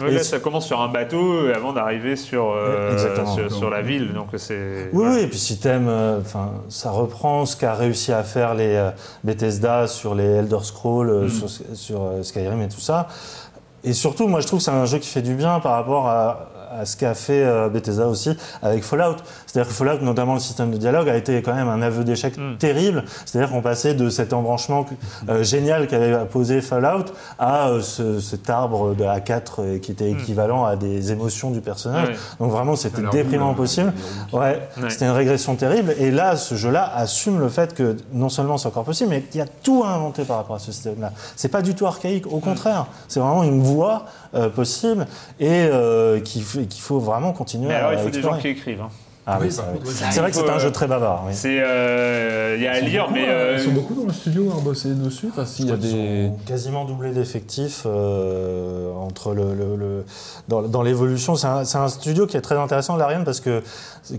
[0.00, 2.96] Ouais, Et là, c'est- ça commence sur un bateau avant d'arriver sur, euh,
[3.36, 4.14] sur, sur la ville.
[4.14, 4.84] Donc c'est.
[4.92, 5.14] Oui, voilà.
[5.16, 8.74] oui, et puis si t'aimes, euh, enfin, ça reprend ce qu'a réussi à faire les
[8.76, 8.90] euh,
[9.24, 13.08] Bethesda sur les Elder Scrolls, euh, sur, sur, euh, Skyrim et tout ça.
[13.82, 16.08] Et surtout, moi, je trouve que c'est un jeu qui fait du bien par rapport
[16.08, 19.16] à, à ce qu'a fait euh, Bethesda aussi avec Fallout.
[19.46, 22.34] C'est-à-dire que Fallout, notamment le système de dialogue, a été quand même un aveu d'échec
[22.58, 23.04] terrible.
[23.26, 24.86] C'est-à-dire qu'on passait de cet embranchement
[25.28, 27.06] euh, génial qu'avait posé Fallout
[27.38, 31.60] à euh, ce- cet arbre de A4 euh, qui était équivalent à des émotions du
[31.60, 32.08] personnage.
[32.08, 32.14] Ouais.
[32.38, 33.92] Donc vraiment, c'était déprimant possible.
[34.32, 34.88] Ouais, Ouais.
[34.90, 35.94] c'était une régression terrible.
[35.98, 39.38] Et là, ce jeu-là assume le fait que non seulement c'est encore possible, mais il
[39.38, 41.12] y a tout à inventer par rapport à ce système-là.
[41.36, 42.86] C'est pas du tout archaïque, au contraire.
[43.08, 44.04] C'est vraiment une voie
[44.34, 45.06] euh, possible
[45.40, 46.20] et euh,
[46.62, 48.80] faut, qu'il faut vraiment continuer Mais à alors, il faut des gens qui écrivent.
[48.82, 48.88] hein.
[49.26, 49.92] Ah oui, Oui, oui.
[50.10, 51.24] C'est vrai que c'est un euh, jeu très bavard.
[51.26, 51.32] oui.
[51.34, 54.50] C'est, euh, il y a à lire, mais euh, Ils sont beaucoup dans le studio
[54.56, 55.28] à bosser dessus.
[55.30, 56.26] Enfin, s'il y a Ils des.
[56.30, 60.04] ont quasiment doublé d'effectifs euh, entre le, le- le-
[60.48, 61.36] dans, dans l'évolution.
[61.36, 63.62] C'est un, studio qui est très intéressant, l'Ariane, parce que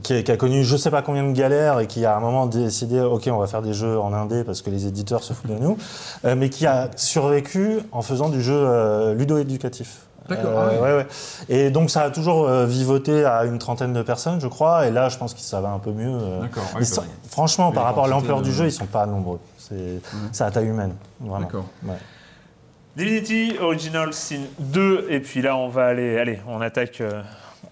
[0.04, 2.18] qui, a- qui a connu je sais pas combien de galères et qui a à
[2.18, 5.24] un moment décidé ok on va faire des jeux en indé parce que les éditeurs
[5.24, 5.78] se foutent de nous,
[6.26, 9.98] euh, mais qui a survécu en faisant du jeu euh, ludo-éducatif.
[10.30, 10.80] D'accord, Euh, ah ouais.
[10.92, 11.08] ouais, ouais.
[11.50, 14.88] Et donc ça a toujours euh, vivoté à une trentaine de personnes, je crois.
[14.88, 16.12] Et là, je pense que ça va un peu mieux.
[16.14, 16.42] euh.
[16.42, 19.06] D'accord, ouais, ça- franchement, Mais par rapport à l'ampleur de- du jeu, ils sont pas
[19.06, 19.40] nombreux.
[19.58, 21.40] C'est à taille humaine, vraiment.
[21.46, 21.66] D'accord.
[21.84, 21.96] Ouais.
[22.98, 25.08] Divinity Original Sin 2.
[25.10, 26.18] Et puis là, on va aller.
[26.18, 27.00] Allez, on attaque.
[27.02, 27.22] euh,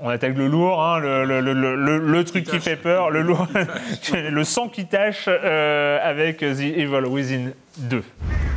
[0.02, 3.10] on attaque le lourd, hein, le, le- le- le- le- le truc qui fait peur,
[3.10, 3.47] le lourd,
[4.14, 8.02] le sang qui tâche euh, avec The Evil Within 2.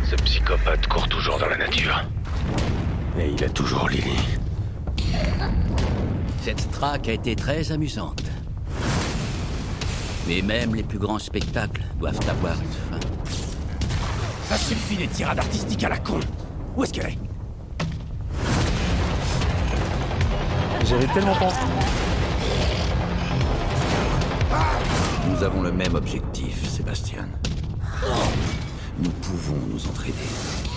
[0.08, 2.04] Ce psychopathe court toujours dans la nature.
[3.18, 4.16] Et il a toujours Lily.
[6.42, 8.22] Cette traque a été très amusante.
[10.26, 13.00] Mais même les plus grands spectacles doivent avoir une fin.
[14.48, 16.20] Ça suffit des tirades artistiques à la con.
[16.76, 17.18] Où est-ce qu'elle est?
[20.86, 21.58] J'avais tellement pensé.
[25.28, 27.28] Nous avons le même objectif, Sébastien.
[28.98, 30.71] Nous pouvons nous entraider.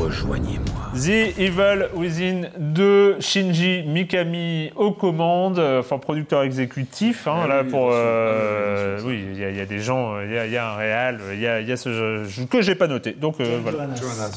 [0.00, 0.92] Rejoignez-moi.
[0.94, 7.26] The Evil Within 2, Shinji Mikami aux commandes, euh, enfin producteur exécutif.
[7.28, 9.78] hein, Ah là oui, pour, euh, Ah oui, il y, a- il y a des
[9.80, 11.72] gens, euh, il y a, il y a un réal, il y a, il y
[11.72, 13.12] a ce jeu que j'ai pas noté.
[13.12, 13.86] Donc euh, voilà.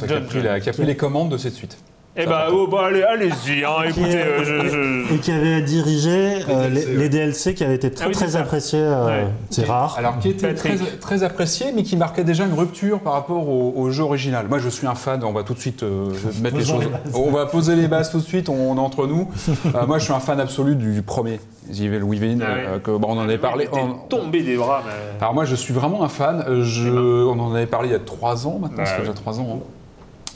[0.05, 1.78] Qui, a pris la- qui a pris les commandes de cette suite.
[2.20, 3.63] Eh ben, oh, bah, allez, allez-y.
[3.63, 7.63] hein, écoutez, euh, je, je- Et qui avait dirigé euh, les, DLC, les DLC qui
[7.63, 8.39] avaient été très Ah oui, c'est très ça.
[8.39, 8.80] appréciés.
[8.82, 9.28] euh, Ouais.
[9.51, 9.95] C'est rare.
[9.99, 10.99] Alors, qui était très, Patrick.
[10.99, 14.47] très apprécié, mais qui marquait déjà une rupture par rapport au, au jeu original?
[14.49, 16.09] Moi, je suis un fan, on va tout de suite euh,
[16.41, 16.84] mettre les Posons choses.
[16.86, 17.13] les bases.
[17.13, 19.30] On va poser les bases tout de suite, on, on est entre nous.
[19.76, 21.39] Euh, moi, je suis un fan absolu du premier,
[21.72, 22.61] The Evil Within, Ah oui.
[22.65, 23.65] euh, que, bon, on en avait parlé.
[23.72, 24.82] Il était on- tombé des bras.
[24.86, 26.43] mais- Alors moi je suis vraiment un fan.
[26.47, 29.01] Euh, Je, on en avait parlé il y a trois ans maintenant, Bah ça fait
[29.01, 29.47] déjà trois ans.
[29.61, 29.63] hein.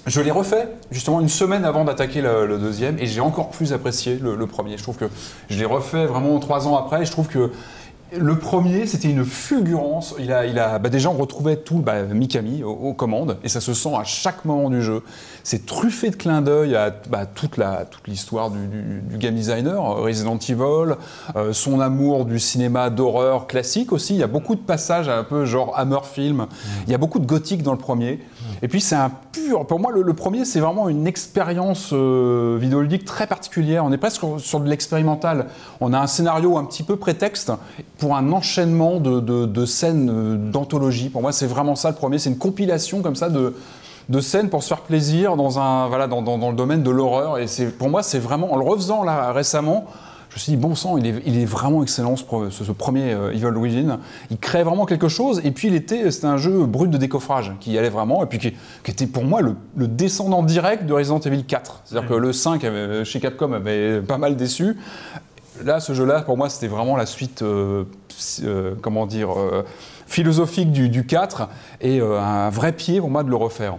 [0.07, 4.17] Je l'ai refait justement une semaine avant d'attaquer le, deuxième et j'ai encore plus apprécié
[4.17, 4.77] le, premier.
[4.77, 5.09] Je trouve que
[5.49, 7.51] je l'ai refait vraiment trois ans après et je trouve que
[8.17, 10.15] le premier, c'était une fulgurance.
[10.19, 13.73] Il a, il bah déjà, on retrouvait tout bah, Mikami aux, commandes, et ça se
[13.73, 15.01] sent à chaque moment du jeu.
[15.43, 17.57] C'est truffé de clins d'œil à bah, toute
[18.07, 20.95] l'histoire du, game designer, Resident Evil,
[21.37, 24.13] euh, son amour du cinéma d'horreur classique aussi.
[24.13, 26.47] Il y a beaucoup de passages un peu genre Hammer film.
[26.87, 28.19] Il y a beaucoup de gothique dans le premier.
[28.63, 29.65] Et puis c'est un pur.
[29.65, 33.83] Pour moi, le, premier, c'est vraiment une expérience euh, vidéoludique très particulière.
[33.85, 35.47] On est presque sur, de l'expérimental.
[35.79, 37.51] On a un scénario un petit peu prétexte
[37.97, 41.09] pour un enchaînement de, de- scènes euh, d'anthologie.
[41.09, 42.19] Pour moi, c'est vraiment ça le premier.
[42.19, 43.55] C'est une compilation comme ça de
[44.09, 46.89] de scènes pour se faire plaisir dans un voilà dans, dans- dans le domaine de
[46.89, 47.45] l'horreur et
[47.77, 49.85] pour moi c'est vraiment en le refaisant là récemment
[50.31, 52.71] je me suis dit bon sang il est, il est vraiment excellent ce, ce- ce
[52.71, 53.99] premier euh, Evil Within.
[54.29, 55.41] Il crée vraiment quelque chose.
[55.43, 58.27] Et puis il était c'était un jeu brut de décoffrage qui y allait vraiment et
[58.27, 58.53] puis qui,
[58.83, 62.09] qui était pour moi le, le descendant direct de Resident Evil 4 c'est à dire
[62.09, 64.77] que le 5 avait- chez Capcom avait pas mal déçu.
[65.65, 67.83] Là, ce jeu-là, pour moi, c'était vraiment la suite, euh,
[68.43, 69.29] euh, comment dire,
[70.07, 71.49] philosophique du, du 4
[71.81, 73.75] et un vrai pied pour moi de le refaire.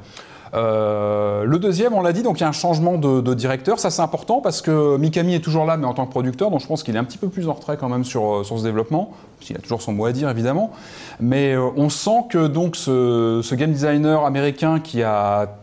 [0.55, 3.79] Euh, le deuxième, on l'a dit, donc il y a un changement de, directeur.
[3.79, 6.61] Ça, c'est important parce que Mikami est toujours là, mais en tant que producteur, donc
[6.61, 8.59] je pense qu'il est un petit peu plus en retrait quand même sur, euh, sur
[8.59, 9.13] ce développement.
[9.49, 10.71] Il a toujours son mot à dire, évidemment.
[11.21, 15.62] Mais euh, on sent que donc ce game designer américain qui a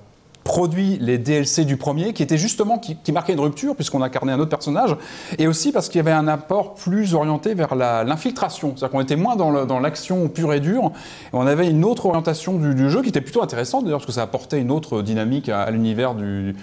[0.49, 4.31] produit les DLC du premier, qui était justement qui, qui marquait une rupture puisqu'on incarnait
[4.31, 4.95] un autre personnage,
[5.37, 9.15] et aussi parce qu'il y avait un apport plus orienté vers l'infiltration, c'est-à-dire qu'on était
[9.15, 10.85] moins dans l'action pure et dure,
[11.25, 14.07] et on avait une autre orientation du, du jeu qui était plutôt intéressante d'ailleurs parce
[14.07, 16.55] que ça apportait une autre dynamique à, à l'univers de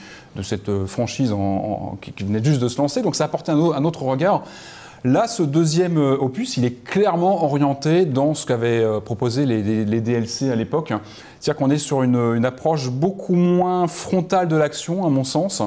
[0.42, 3.60] cette franchise en- en- qui, qui venait juste de se lancer, donc ça apportait un,
[3.72, 4.42] un autre regard.
[5.06, 10.00] Là, ce deuxième euh, opus, il est clairement orienté dans ce qu'avaient euh, proposé les,
[10.00, 10.92] DLC à l'époque.
[11.38, 15.62] C'est-à-dire qu'on est sur une, approche beaucoup moins frontale de l'action, à mon sens.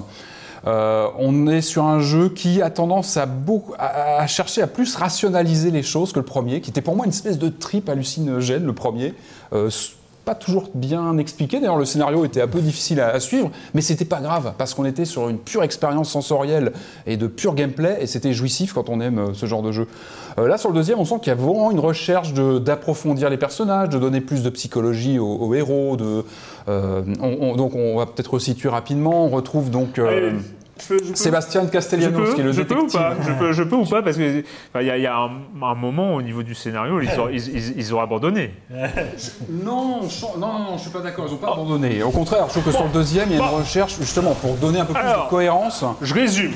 [0.68, 5.84] Euh, on est sur un jeu qui a tendance à, chercher à plus rationaliser les
[5.84, 9.14] choses que le premier, qui était pour moi une espèce de trip hallucinogène, le premier.
[10.26, 11.60] Pas toujours bien expliqué.
[11.60, 14.86] D'ailleurs, le scénario était un peu difficile à, suivre, mais c'était pas grave parce qu'on
[14.86, 16.74] était sur une pure expérience sensorielle
[17.08, 19.88] et de pur gameplay, et c'était jouissif quand on aime euh, ce genre de jeu.
[20.38, 23.38] Euh, là, sur le deuxième, on sent qu'il y a vraiment une recherche d'approfondir les
[23.38, 25.98] personnages, de donner plus de psychologie aux, héros.
[26.68, 29.26] Euh, on- on- donc, on va peut-être resituer rapidement.
[29.26, 30.00] On retrouve donc
[30.82, 33.00] je peux- je peux- Sébastien Je Castellanos, peux, qui est le je peux ou détective.
[33.00, 34.44] pas je peux, je peux ou pas Parce qu'il
[34.80, 35.30] il y a, il y a un,
[35.62, 38.54] un moment au niveau du scénario, ils ont, ils, ils- ils ont abandonné.
[39.50, 41.26] Non, je- non, non, non, je suis pas d'accord.
[41.28, 42.02] Ils ont pas abandonné.
[42.04, 43.58] Au contraire, je trouve que sur le deuxième, il y a une Bon.
[43.58, 45.26] recherche justement pour donner un peu plus Alors.
[45.26, 45.84] de cohérence.
[46.02, 46.54] Je résume.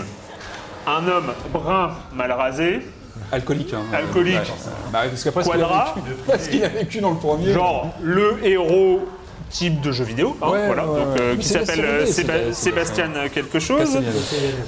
[0.87, 2.81] Un homme brun, mal rasé,
[3.31, 3.73] Alcoolique.
[3.73, 3.81] hein.
[3.93, 4.35] Alcoolique.
[4.91, 5.95] Bah, parce qu'après, ce qu'il a Quadra.
[5.95, 7.53] vécu- parce qu'il a vécu dans le premier.
[7.53, 9.01] genre le héros
[9.53, 13.09] type de jeu vidéo, hein, Ouais, voilà, ouais, donc, euh, qui s'appelle euh, Séba- Sébastien
[13.31, 13.99] quelque chose,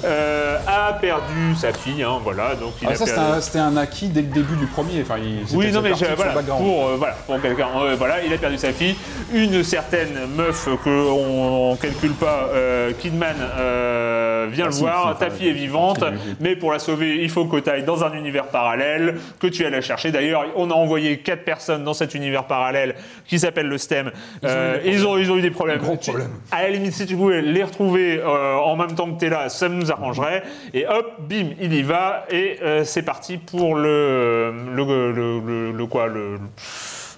[0.04, 3.32] euh, a perdu sa fille, hein, voilà, donc il Ah, a ça, c'était perdu...
[3.36, 5.02] un, c'était un acquis dès le début du premier.
[5.02, 8.38] Enfin, il, Oui, non, mais voilà, pour, euh, voilà, pour quelqu'un, euh, voilà, il a
[8.38, 8.94] perdu sa fille.
[9.34, 14.80] Une certaine meuf que on, on calcule pas, euh, Kidman, euh, vient Ah, le si,
[14.80, 15.18] voir.
[15.18, 16.04] ta fille est vivante,
[16.40, 19.64] mais pour la sauver, il faut que tu ailles dans un univers parallèle, que tu
[19.64, 20.12] ailles la chercher.
[20.12, 22.94] D'ailleurs, on a envoyé quatre personnes dans cet univers parallèle
[23.26, 24.12] qui s'appelle le STEM.
[24.44, 25.78] Euh, ils, ont, ils ont eu des problèmes.
[25.78, 26.32] Gros Tu- problèmes.
[26.50, 29.30] À la limite, si tu pouvais les retrouver euh, en même temps que tu es
[29.30, 30.42] là, ça nous arrangerait.
[30.74, 32.24] Et hop, bim, il y va.
[32.30, 36.06] Et euh, c'est parti pour le, le, le, le- le quoi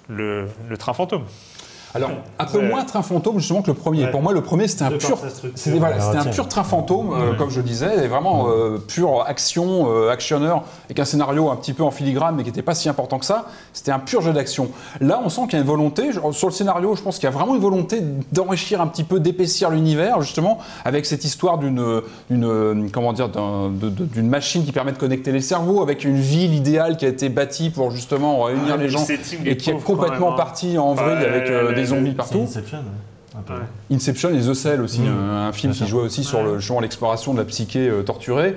[0.09, 1.25] le train fantôme.
[1.95, 4.03] Alors, un peu moins train fantôme justement que le premier.
[4.05, 4.11] Ouais.
[4.11, 5.17] Pour moi, le premier c'était un De pur,
[5.55, 9.87] c'était voilà, un pur train fantôme, euh, comme je disais, et vraiment euh, pure action,
[9.91, 12.89] euh, actionneur, avec un scénario un petit peu en filigrane, mais qui n'était pas si
[12.89, 13.45] important que ça.
[13.73, 14.69] C'était un pur jeu d'action.
[15.01, 16.95] Là, on sent qu'il y a une volonté sur le scénario.
[16.95, 20.59] Je pense qu'il y a vraiment une volonté d'enrichir un petit peu, d'épaissir l'univers, justement,
[20.85, 24.97] avec cette histoire d'une, d'une, comment dire, d'un- de- de- d'une machine qui permet de
[24.97, 28.77] connecter les cerveaux, avec une ville idéale qui a été bâtie pour justement réunir Ah,
[28.77, 29.05] les le gens
[29.45, 30.37] et qui est complètement hein.
[30.37, 32.41] parti en vrille Ouais, avec euh, ouais, des zombies partout.
[33.91, 34.37] Inception, ouais.
[34.37, 35.07] et The Cell aussi, Mmh.
[35.07, 38.55] un, un film qui jouait aussi sur le, justement l'exploration de la psyché euh, torturée.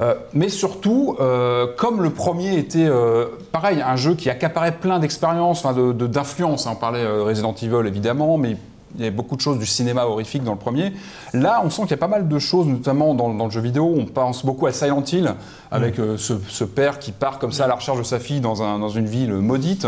[0.00, 4.98] Euh, mais surtout, euh, comme le premier était euh, pareil, un jeu qui accaparait plein
[4.98, 6.66] d'expériences, enfin de- de- d'influences.
[6.66, 6.72] hein.
[6.74, 8.56] on parlait euh, de Resident Evil évidemment, mais
[8.94, 10.92] il y avait beaucoup de choses du cinéma horrifique dans le premier.
[11.34, 13.60] Là, on sent qu'il y a pas mal de choses, notamment dans, dans le jeu
[13.62, 13.94] vidéo.
[13.96, 15.32] On pense beaucoup à Silent Hill,
[15.70, 18.40] avec euh, ce, ce père qui part comme ça à la recherche de sa fille
[18.40, 19.86] dans, un- dans une ville maudite.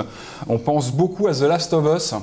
[0.49, 2.15] On pense beaucoup à The Last of Us.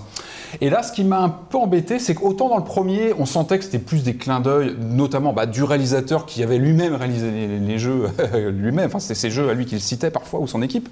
[0.61, 3.57] Et là, ce qui m'a un peu embêté, c'est qu'autant dans le premier, on sentait
[3.57, 7.79] que c'était plus des clins d'œil, notamment bah, du réalisateur qui avait lui-même réalisé les,
[7.79, 8.09] jeux,
[8.51, 10.89] lui-même, enfin c'était ses jeux à lui qu'il citait parfois, ou son équipe.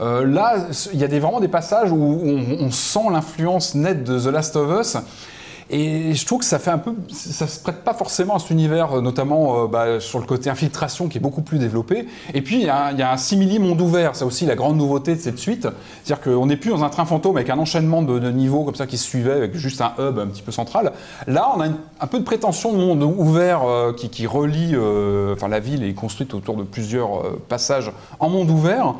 [0.00, 0.56] Euh, là,
[0.92, 4.56] il y a des, vraiment des passages où on sent l'influence nette de The Last
[4.56, 4.96] of Us.
[5.70, 6.72] Et je trouve que ça fait
[7.10, 11.08] se prête pas forcément à cet univers, euh, notamment euh, bah, sur le côté infiltration
[11.08, 12.06] qui est beaucoup plus développé.
[12.34, 15.20] Et puis il y a, un- simili monde ouvert, c'est aussi la grande nouveauté de
[15.20, 15.66] cette suite,
[16.02, 18.86] c'est-à-dire qu'on n'est plus dans un train fantôme avec un enchaînement de, niveaux comme ça
[18.86, 20.92] qui se suivaient avec juste un hub un petit peu central.
[21.26, 24.74] Là, on a un peu de prétention de monde ouvert euh, qui, relie,
[25.32, 27.90] enfin la ville est construite autour de plusieurs passages
[28.20, 28.94] en monde ouvert.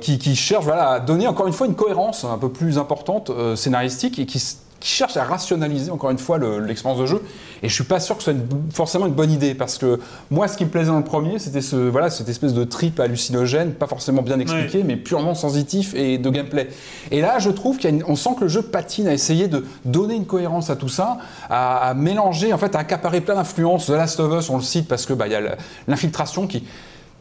[0.00, 4.18] qui, cherche voilà, à donner encore une fois une cohérence un peu plus importante scénaristique
[4.18, 4.38] et qui,
[4.80, 7.22] qui cherche à rationaliser encore une fois le- l'expérience de jeu.
[7.62, 9.98] Et je suis pas sûr que ce soit une- forcément une bonne idée parce que
[10.30, 13.00] moi, ce qui me plaisait dans le premier, c'était ce, voilà, cette espèce de trip
[13.00, 16.68] hallucinogène, pas forcément bien expliqué, mais purement sensitif et de gameplay.
[17.10, 20.26] Et là, je trouve qu'on sent que le jeu patine à essayer de donner une
[20.26, 21.18] cohérence à tout ça,
[21.48, 23.86] à, à mélanger, en fait, à accaparer plein d'influences.
[23.86, 25.56] The Last of Us, on le cite parce que bah, il y a
[25.88, 26.64] l'infiltration qui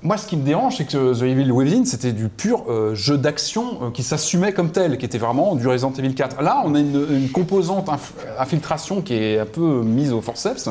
[0.05, 3.17] moi, ce qui me dérange, c'est que The Evil Within, c'était du pur euh, jeu
[3.17, 6.41] d'action euh, qui s'assumait comme tel, qui était vraiment du Resident Evil 4.
[6.43, 10.69] Là, on a une, une composante inf- infiltration qui est un peu mise au forceps,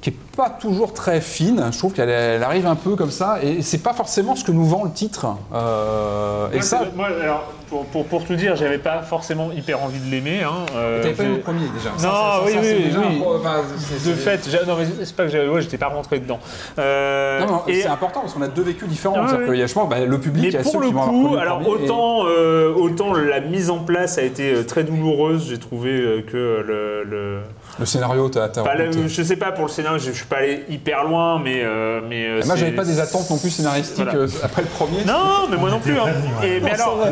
[0.00, 1.70] qui est pas toujours très fine.
[1.72, 4.52] Je trouve qu'elle elle arrive un peu comme ça, et c'est pas forcément ce que
[4.52, 5.26] nous vend le titre.
[5.52, 9.50] Euh, et Moi, ça, c'est- moi, alors, pour, pour, pour tout dire, j'avais pas forcément
[9.52, 10.42] hyper envie de l'aimer.
[10.42, 10.66] Hein.
[10.76, 11.90] euh, t'avais pas eu le premier déjà.
[11.90, 13.62] Non, Ça, oui, ça, oui, déjà pro- enfin,
[14.06, 16.40] De fait, non, mais c'est pas que j'avais- ouais, j'étais pas rentré dedans.
[16.78, 19.14] Euh, Non, mais et- c'est important parce qu'on a deux vécus différents.
[19.18, 23.14] Ah, je pense, bah, le public, Mais pour le coup, alors et- autant, euh, autant
[23.14, 27.40] la mise en place a été euh, très douloureuse, j'ai trouvé que le, le-
[27.80, 29.08] le scénario, t'as Enfin, raconté.
[29.08, 32.00] je sais pas pour le scénario, je, je suis pas allé hyper loin, mais euh,
[32.08, 34.18] mais euh, Et Moi, j'avais pas des attentes non plus scénaristiques Voilà.
[34.20, 35.04] euh, après le premier.
[35.04, 35.98] Non, mais moi non plus.
[35.98, 36.04] hein.
[36.44, 37.06] Et, mais Non, alors,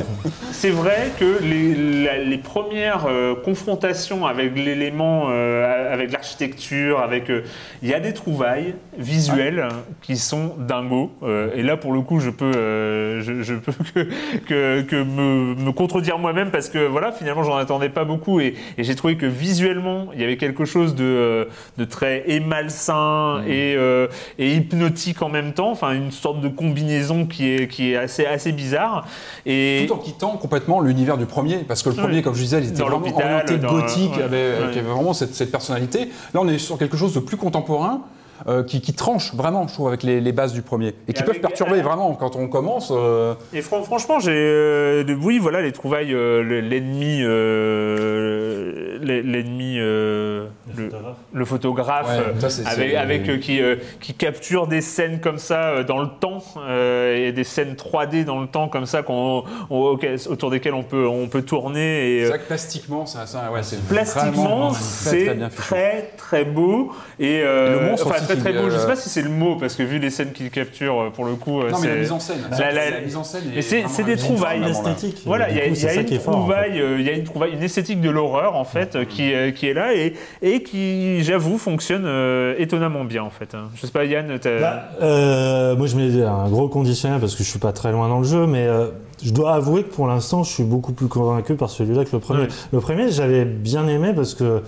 [0.52, 1.10] c'est vrai.
[1.18, 7.42] que les, la- les premières euh, confrontations avec l'élément, euh, avec l'architecture, avec, euh,
[7.82, 11.12] il y a des trouvailles visuelles hein, qui sont dingos.
[11.22, 14.08] Euh, et là, pour le coup, je peux, euh, je, je peux que,
[14.46, 18.54] que, que me, me contredire moi-même parce que voilà, finalement, j'en attendais pas beaucoup et,
[18.76, 21.44] et j'ai trouvé que visuellement, il y avait quelque chose de, euh,
[21.76, 25.70] de très émalsain et, euh, et hypnotique en même temps.
[25.70, 29.06] Enfin, une sorte de combinaison qui est, qui est assez, assez bizarre.
[29.46, 32.22] Et Tout en quittant complètement l'univers du premier, parce que le premier, Oui.
[32.22, 34.80] comme je disais, il était Dans vraiment orienté gothique, ouais, avait, ouais.
[34.82, 36.08] vraiment cette, cette personnalité.
[36.34, 38.02] Là, on est sur quelque chose de plus contemporain.
[38.46, 40.94] Euh, qui, qui tranche vraiment, je trouve, avec les, les bases du premier.
[41.08, 42.92] Et qui avec- peuvent perturber vraiment quand on commence.
[42.94, 49.22] euh, Et fran- franchement, j'ai, euh, oui, voilà, les trouvailles, euh, le- l'ennemi, euh, l'e-
[49.22, 50.90] l'ennemi, euh, le,
[51.32, 55.20] le photographe, Ouais, euh, ça, c'est- avec, avec, euh, qui, euh, qui capture des scènes
[55.20, 58.86] comme ça euh, dans le temps euh, et des scènes 3D dans le temps comme
[58.86, 62.18] ça qu'on, autour desquelles on peut, on peut tourner.
[62.18, 66.44] Et, C'est euh, vrai que plastiquement, ça, ça, ouais, c'est Plastiquement, c'est très très très
[66.44, 68.68] beau et, euh, Et le monstre enfin aussi très beau.
[68.70, 71.00] Je euh, sais pas si c'est le mot parce que vu les scènes qu'il capture
[71.00, 72.36] euh, pour le coup, euh, Non, mais la c'est- mise en scène.
[72.50, 73.42] La- la- la mise en scène.
[73.52, 74.62] mais est c'est des trouvailles.
[74.68, 75.22] esthétique.
[75.26, 76.18] Voilà, il y a, y une fort, en fait.
[76.18, 79.32] trouvaille, euh, il y a une trouvaille, une esthétique de l'horreur en fait euh, qui,
[79.32, 83.54] euh, qui est là et, et qui, j'avoue, fonctionne euh, étonnamment bien en fait.
[83.54, 83.68] hein.
[83.74, 87.42] Je sais pas, Yann, t'as- Bah, euh, moi, je mets un gros conditionnel parce que
[87.44, 88.86] je suis pas très loin dans le jeu, mais euh,
[89.22, 92.18] je dois avouer que pour l'instant, je suis beaucoup plus convaincu par celui-là que le
[92.20, 92.46] premier.
[92.72, 94.60] Le premier, j'avais bien aimé parce que euh,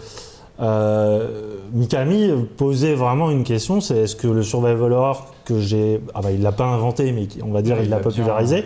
[1.73, 6.31] Mikami posait vraiment une question, c'est est-ce que le survival horror que j'ai, ah bah
[6.31, 8.65] il l'a pas inventé, mais on va dire Ouais, il l'a popularisé,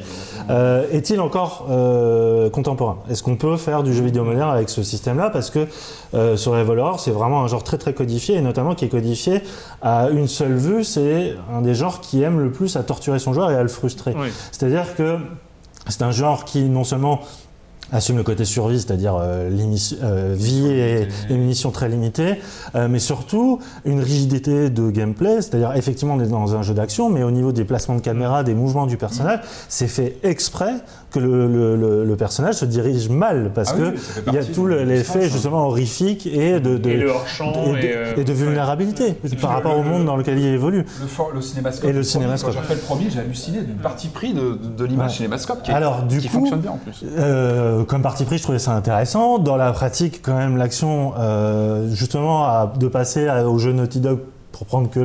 [0.51, 2.99] euh, est-il encore euh, contemporain?
[3.11, 5.31] Est-ce qu'on peut faire du jeu vidéo moderne avec ce système-là?
[5.31, 5.67] Parce que
[6.15, 9.43] euh, survival horror, c'est vraiment un genre très très codifié, et notamment qui est codifié
[9.83, 10.85] à une seule vue.
[10.85, 13.69] C'est un des genres qui aime le plus à torturer son joueur et à le
[13.69, 14.15] frustrer.
[14.17, 14.29] Oui.
[14.53, 15.19] C'est-à-dire que
[15.89, 17.21] c'est un genre qui non seulement
[17.93, 19.51] assume le côté survie, c'est-à-dire euh,
[20.03, 22.37] euh, vie et, et munitions très limitées,
[22.74, 27.11] euh, mais surtout une rigidité de gameplay, c'est-à-dire effectivement on est dans un jeu d'action,
[27.11, 30.72] mais au niveau des placements de caméra, des mouvements du personnage, c'est fait exprès
[31.11, 33.95] que le, le- le- le personnage se dirige mal, parce Ah que
[34.26, 35.28] il y a tout l'effet hein.
[35.30, 39.14] justement horrifique et de, de- Et le hors-champ et de, et, euh, et de vulnérabilité
[39.41, 40.85] par rapport au monde dans lequel il évolue.
[41.32, 41.89] Le, cinémascope.
[41.89, 42.53] Et le cinémascope.
[42.55, 45.16] Quand j'ai fait le premier, j'ai halluciné d'une partie pris de, l'image Ouais.
[45.18, 47.05] cinémascope qui, est- Alors, du qui coup, fonctionne bien en plus.
[47.87, 49.39] Comme parti pris, je trouvais ça intéressant.
[49.39, 54.20] Dans la pratique, quand même, l'action, euh, justement, de passer au jeu Naughty Dog,
[54.57, 55.01] pour prendre que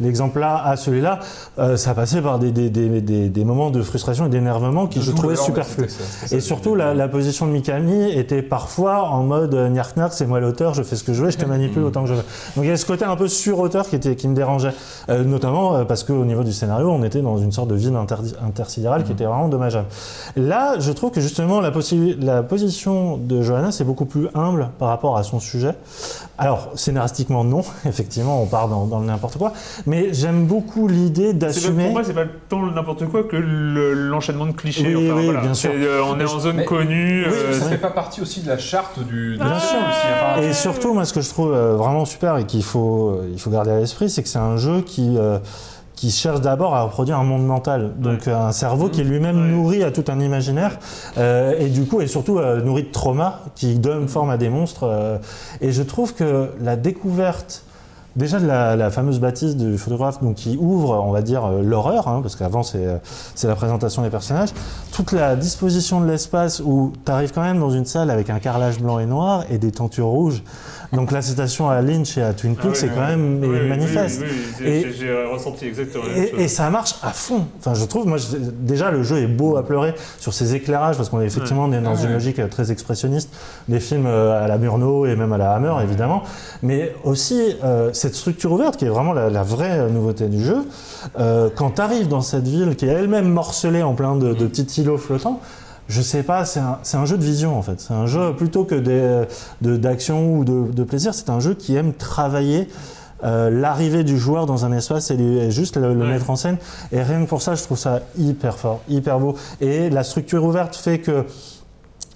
[0.00, 1.20] l'exemple là à celui-là,
[1.58, 4.98] euh, ça passait par des, des, des, des, des moments de frustration et d'énervement qui
[4.98, 5.88] De je trouvais superflus.
[6.32, 10.26] Et surtout, la, la position de Mikami était parfois en mode euh, Nyark Nyark, c'est
[10.26, 12.24] moi l'auteur, je fais ce que je veux, je te manipule autant que je veux.
[12.56, 14.72] Donc il y a ce côté un peu sur-auteur qui, était, qui me dérangeait.
[15.10, 18.16] Euh, notamment parce qu'au niveau du scénario, on était dans une sorte de vide inter-
[18.42, 19.88] intersidérale qui était vraiment dommageable.
[20.36, 21.70] Là, je trouve que justement la,
[22.20, 25.74] la position de Johanna c'est beaucoup plus humble par rapport à son sujet.
[26.40, 29.52] Alors, scénaristiquement, non, effectivement, on part dans, dans le n'importe quoi,
[29.86, 31.84] mais j'aime beaucoup l'idée C'est pas- d'assumer.
[31.84, 34.94] Pour moi, c'est pas tant le n'importe quoi que le- l'enchaînement de clichés.
[34.94, 35.40] Oui, enfin, oui, voilà.
[35.40, 35.70] bien sûr.
[35.74, 37.24] C'est, euh, on est en zone Mais- connue.
[37.26, 39.34] Oui, euh, ça fait pas partie aussi de la charte du.
[39.36, 39.78] Bien sûr.
[39.78, 43.20] aussi, enfin, Et surtout, moi, ce que je trouve euh, vraiment super et qu'il faut,
[43.32, 45.38] il faut garder à l'esprit, c'est que c'est un jeu qui, euh,
[45.98, 47.90] qui cherche d'abord à reproduire un monde mental.
[47.98, 49.48] Donc, un cerveau qui est lui-même Ouais.
[49.50, 50.78] nourri à tout un imaginaire
[51.16, 54.48] euh, et du coup, et surtout euh, nourri de trauma qui donne forme à des
[54.48, 54.84] monstres.
[54.84, 55.18] euh,
[55.60, 57.64] et je trouve que la découverte.
[58.16, 61.62] Déjà de la, la fameuse bâtisse du photographe donc, qui ouvre, on va dire, euh,
[61.62, 62.84] l'horreur, hein, parce qu'avant c'est
[63.36, 64.48] c'est la présentation des personnages,
[64.98, 68.40] toute la disposition de l'espace où tu arrives quand même dans une salle avec un
[68.40, 70.42] carrelage blanc et noir et des tentures rouges.
[70.92, 73.40] Donc la citation à Lynch et à Twin Peaks, Ah oui, c'est oui, quand même
[73.44, 74.22] oui, manifeste.
[74.22, 74.26] oui,
[74.60, 76.40] oui, Et- j'ai- J'ai ressenti exactement la même chose.
[76.40, 77.46] Et, ça marche à fond.
[77.60, 80.96] Enfin, je trouve, moi, je- déjà, le jeu est beau à pleurer sur ses éclairages,
[80.96, 83.30] parce qu'on est effectivement on est dans Ah une logique euh, très expressionniste
[83.68, 86.22] des films euh, à la Murnau et même à la Hammer, évidemment.
[86.64, 90.42] Mais aussi, euh, cette structure ouverte, qui est vraiment la, la vraie euh, nouveauté du
[90.42, 90.64] jeu,
[91.18, 94.46] euh, quand tu arrives dans cette ville qui est elle-même morcelée en plein de, de
[94.46, 95.40] petits îlots flottants,
[95.88, 97.80] je sais pas, c'est un, jeu de vision en fait.
[97.80, 101.76] C'est un jeu plutôt que de- d'action ou de, de plaisir, c'est un jeu qui
[101.76, 102.68] aime travailler
[103.24, 106.08] euh, l'arrivée du joueur dans un espace et, lui- et juste le, le Ouais.
[106.10, 106.56] mettre en scène.
[106.92, 109.34] Et rien que pour ça, je trouve ça hyper fort, hyper beau.
[109.60, 111.24] Et la structure ouverte fait que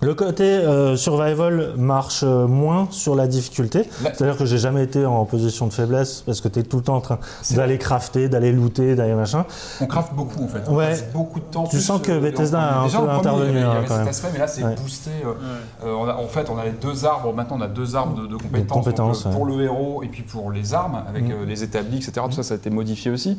[0.03, 3.89] le côté euh, survival marche euh, moins sur la difficulté.
[4.03, 6.83] C'est-à-dire que j'ai jamais été en position de faiblesse parce que tu es tout le
[6.83, 7.19] temps en train
[7.53, 9.45] d'aller crafter, d'aller looter, d'aller machin.
[9.81, 10.63] On craft beaucoup en fait.
[10.69, 10.89] On Ouais.
[10.89, 11.69] passe beaucoup de temps.
[11.69, 13.65] Tu sens que euh, Bethesda a un déjà, peu intervenu, Il y avait, il y
[13.65, 14.09] hein, avait quand cet même.
[14.09, 14.75] aspect, mais là c'est Ouais.
[14.75, 15.11] boosté.
[15.25, 17.33] euh, euh, on a- en fait, on a les deux arbres.
[17.33, 18.69] Maintenant, on a deux arbres de, de compétences.
[18.85, 19.39] compétences, donc, ouais.
[19.39, 21.31] pour le héros et puis pour les armes, avec Mm.
[21.33, 22.13] euh, les établis, etc.
[22.27, 23.39] Tout ça, ça a été modifié aussi.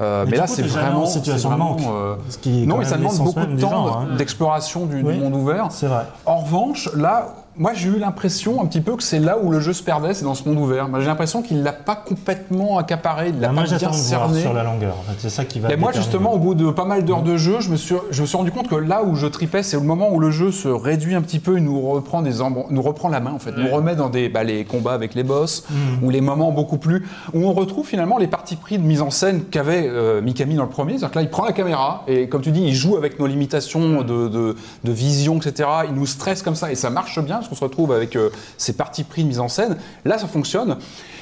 [0.00, 1.02] Euh, Mais là, c'est vraiment.
[1.02, 1.80] en situation de manque.
[1.82, 4.06] euh, Ce qui est non, mais ça demande beaucoup de temps hein.
[4.16, 5.66] d'exploration du, monde ouvert.
[5.70, 6.06] C'est vrai.
[6.26, 9.60] En revanche, là, moi j'ai eu l'impression un petit peu que c'est là où le
[9.60, 10.88] jeu se perdait, c'est dans ce monde ouvert.
[10.88, 13.92] Moi, J'ai l'impression qu'il l'a pas complètement accaparé, il l'a Bah, moi, pas bien j'attends
[13.92, 14.40] de voir cerné.
[14.40, 14.94] sur la longueur.
[14.98, 15.70] En fait, c'est ça qui va.
[15.70, 18.22] Et moi, justement, au bout de pas mal d'heures de jeu, je me, suis, je
[18.22, 20.50] me suis rendu compte que là où je tripais, c'est au moment où le jeu
[20.50, 23.38] se réduit un petit peu, il nous reprend, des embr- nous reprend la main, en
[23.38, 23.52] fait.
[23.56, 26.04] Nous remet dans des, bah, les combats avec les boss, Mm.
[26.04, 27.06] ou les moments beaucoup plus.
[27.34, 30.62] où on retrouve finalement les parties pris de mise en scène qu'avait euh, Mikami dans
[30.64, 30.92] le premier.
[30.92, 33.26] C'est-à-dire que là, il prend la caméra, et comme tu dis, il joue avec nos
[33.26, 35.68] limitations de, de, de vision, etc.
[35.88, 38.30] Il nous stresse comme ça, et ça marche bien, parce qu'on se retrouve avec euh,
[38.56, 39.76] ces parties pris de mise en scène.
[40.04, 40.76] Là, ça fonctionne.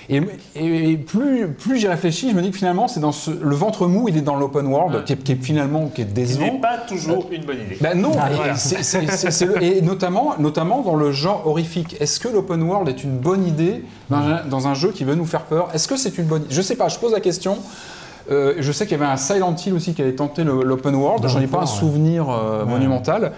[0.08, 0.20] Et,
[0.56, 3.86] et plus, plus j'y réfléchis, je me dis que finalement, c'est dans ce, le ventre
[3.86, 6.46] mou, il est dans l'open world, qui, est, qui est finalement qui est Ce décevant.
[6.46, 7.78] n'est pas toujours une bonne idée.
[7.80, 8.56] Ben non, Ah, et, voilà.
[8.56, 11.96] c'est- c'est- c'est- c'est le- et notamment, notamment dans le genre horrifique.
[12.00, 15.14] Est-ce que l'open world est une bonne idée dans, un- dans un jeu qui veut
[15.14, 15.68] nous faire peur?
[15.74, 17.58] Est-ce que c'est une bonne Je sais pas, je pose la question.
[18.32, 20.94] Euh, je sais qu'il y avait un Silent Hill aussi qui avait tenté le- l'open
[20.94, 21.22] world.
[21.22, 22.70] Dans J'en ai pas un souvenir euh, Ouais.
[22.70, 23.32] monumental.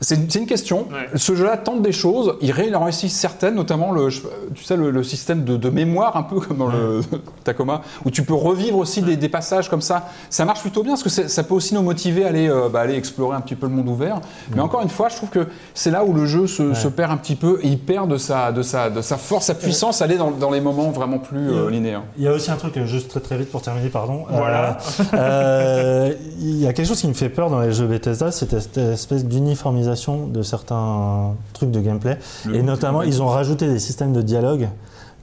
[0.00, 0.86] C'est une, question.
[0.90, 1.08] Ouais.
[1.18, 2.34] Ce jeu-là tente des choses.
[2.42, 4.08] Il ré- il en réussit certaines, notamment le,
[4.54, 7.00] tu sais, le, le système de, de mémoire, un peu comme dans le
[7.44, 10.08] Tacoma, où tu peux revivre aussi des, des passages comme ça.
[10.28, 12.80] Ça marche plutôt bien parce que ça peut aussi nous motiver à aller, euh, bah,
[12.80, 14.20] aller explorer un petit peu le monde ouvert.
[14.54, 17.10] Mais encore une fois, je trouve que c'est là où le jeu se, se perd
[17.10, 20.02] un petit peu et il perd de sa, de sa, de sa force, sa puissance,
[20.02, 22.02] aller dans, dans les moments vraiment plus euh, linéaires.
[22.18, 24.26] Il y a aussi un truc, euh, juste très très vite pour terminer, pardon.
[24.28, 24.76] Voilà.
[25.14, 28.50] Euh, il y a quelque chose qui me fait peur dans les jeux Bethesda, c'est
[28.60, 32.18] cette espèce d'uniformisation de certains trucs de gameplay.
[32.44, 34.68] Le et notamment, ils ont rajouté des systèmes de dialogue.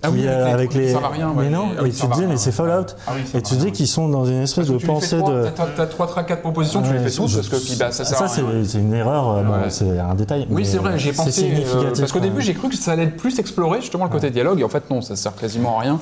[0.05, 2.25] Ah oui, avec euh, les à rien, mais non, ah et ça tu te dis,
[2.27, 2.87] mais c'est Fallout.
[3.07, 5.47] Ah ça et tu te dis qu'ils sont dans une espèce de pensée de.
[5.55, 7.89] T'as t'as trois, trois, quatre propositions, tu les fais toutes je- parce que puis, bah,
[7.93, 10.45] ça sert ça, c'est une erreur, euh, c'est un détail.
[10.49, 11.53] Oui, c'est vrai, j'y ai c'est pensé.
[11.73, 14.59] euh, parce qu'au début, j'ai cru que ça allait plus explorer justement le côté dialogue,
[14.59, 15.99] et en fait, non, ça sert quasiment à rien.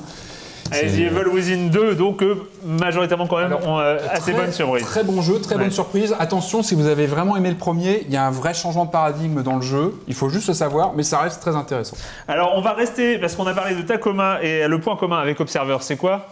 [0.70, 4.52] The Evil Within 2, donc euh, majoritairement quand même Alors, ont, euh, assez Très- bonne
[4.52, 4.84] surprise.
[4.84, 5.62] Très bon jeu, très Ouais.
[5.62, 6.14] bonne surprise.
[6.18, 8.90] Attention, si vous avez vraiment aimé le premier, il y a un vrai changement de
[8.90, 9.94] paradigme dans le jeu.
[10.08, 11.96] Il faut juste le savoir, mais ça reste très intéressant.
[12.28, 15.40] Alors on va rester, parce qu'on a parlé de Tacoma, et le point commun avec
[15.40, 16.26] Observer, c'est quoi?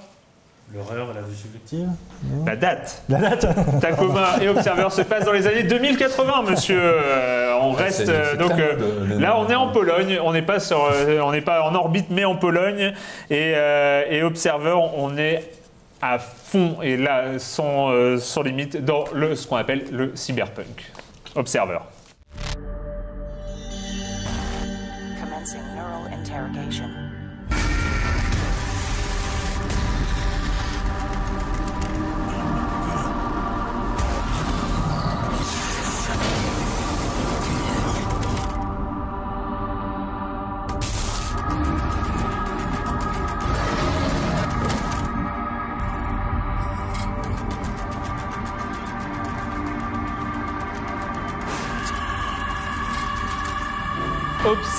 [0.73, 1.89] L'horreur et la vue subjective
[2.47, 3.03] La date.
[3.09, 3.47] La date
[3.81, 6.81] Tacoma et Observer se passent dans les années 2080, monsieur.
[6.81, 10.21] Euh, on reste c'est- euh, donc euh, là, on est en Pologne.
[10.23, 12.93] On n'est pas sur, euh, on n'est pas en orbite, mais en Pologne.
[13.31, 15.51] Et, euh, et Observer, on est
[16.01, 20.93] à fond et là sans, euh, sans limite dans le ce qu'on appelle le cyberpunk.
[21.35, 21.79] Observer.
[25.21, 26.85] Commencing neural interrogation.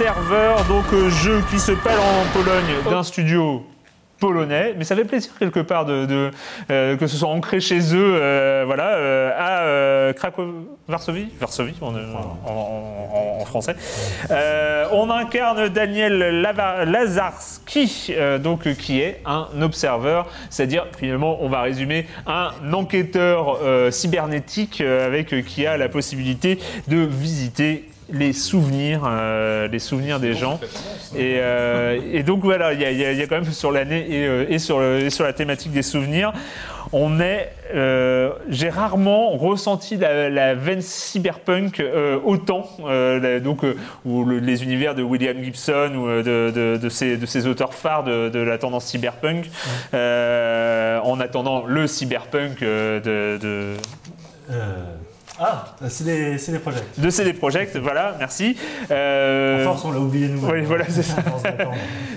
[0.06, 3.64] Observer, donc euh, jeu qui se parle en Pologne d'un studio
[4.20, 6.32] polonais, mais ça fait plaisir quelque part de, de,
[6.72, 10.44] euh, que ce soit ancré chez eux, euh, voilà, euh, à Krakow,
[10.88, 13.76] Varsovie, Varsovie en, en- en- en français.
[14.92, 18.12] On incarne Daniel Lava- Lazarski,
[18.44, 23.60] donc qui est un observeur, c'est-à-dire finalement, on va résumer un enquêteur
[23.92, 30.60] cybernétique avec qui a la possibilité de visiter les souvenirs, euh, les souvenirs des gens.
[31.16, 35.34] Et, euh, donc voilà, il y, a- quand même sur l'année et, euh, sur la
[35.34, 36.34] thématique des souvenirs,
[36.94, 37.52] on est.
[38.50, 41.82] J'ai rarement ressenti la, veine cyberpunk
[42.26, 42.68] autant,
[43.44, 43.62] donc
[44.06, 48.40] ou le- les univers de William Gibson ou de, ces, de ces auteurs phares de,
[48.40, 49.50] la tendance cyberpunk,
[49.94, 53.76] en attendant le cyberpunk de,
[55.44, 56.84] Ah, c'est des, des projets.
[56.98, 58.56] de CD Projekt, voilà, merci.
[58.92, 60.40] Euh, force, on l'a oublié nous.
[60.48, 61.16] oui, voilà, c'est ça.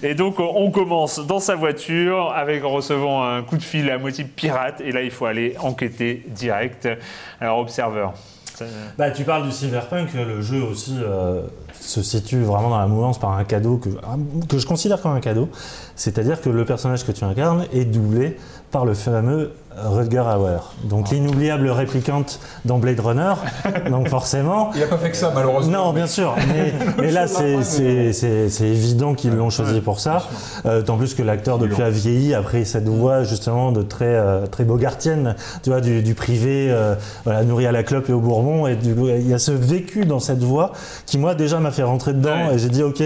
[0.02, 3.96] Et donc on commence dans sa voiture avec en recevant un coup de fil à
[3.98, 6.86] moitié pirate et là il faut aller enquêter direct.
[7.40, 8.08] Alors Observer.
[8.54, 8.66] Ça-
[8.98, 11.42] Bah, tu parles du cyberpunk, le jeu aussi euh,
[11.80, 13.88] se situe vraiment dans la mouvance par un cadeau que,
[14.48, 15.48] que je considère comme un cadeau.
[15.96, 18.36] C'est-à-dire que le personnage que tu incarnes est doublé
[18.70, 20.58] par le fameux Rutger Hauer.
[20.84, 23.34] Donc l'inoubliable réplicante dans Blade Runner.
[23.90, 24.70] Donc forcément.
[24.74, 25.86] Il n'a pas fait que ça, malheureusement.
[25.86, 26.34] Non, bien sûr.
[26.48, 30.22] Mais, mais là, c'est- c'est c'est- c'est évident qu'ils l'ont choisi pour ça.
[30.66, 34.04] Euh, Tant plus que l'acteur, depuis, a vieilli, a pris cette voix justement de très,
[34.06, 36.94] euh, très bogartienne, tu vois, du, du privé, euh,
[37.24, 38.66] voilà, nourri à la clope et au bourbon.
[38.66, 40.72] Et du- il y a ce vécu dans cette voix
[41.06, 42.48] qui, moi, déjà m'a fait rentrer dedans.
[42.48, 42.54] Ouais.
[42.54, 43.02] Et j'ai dit, OK.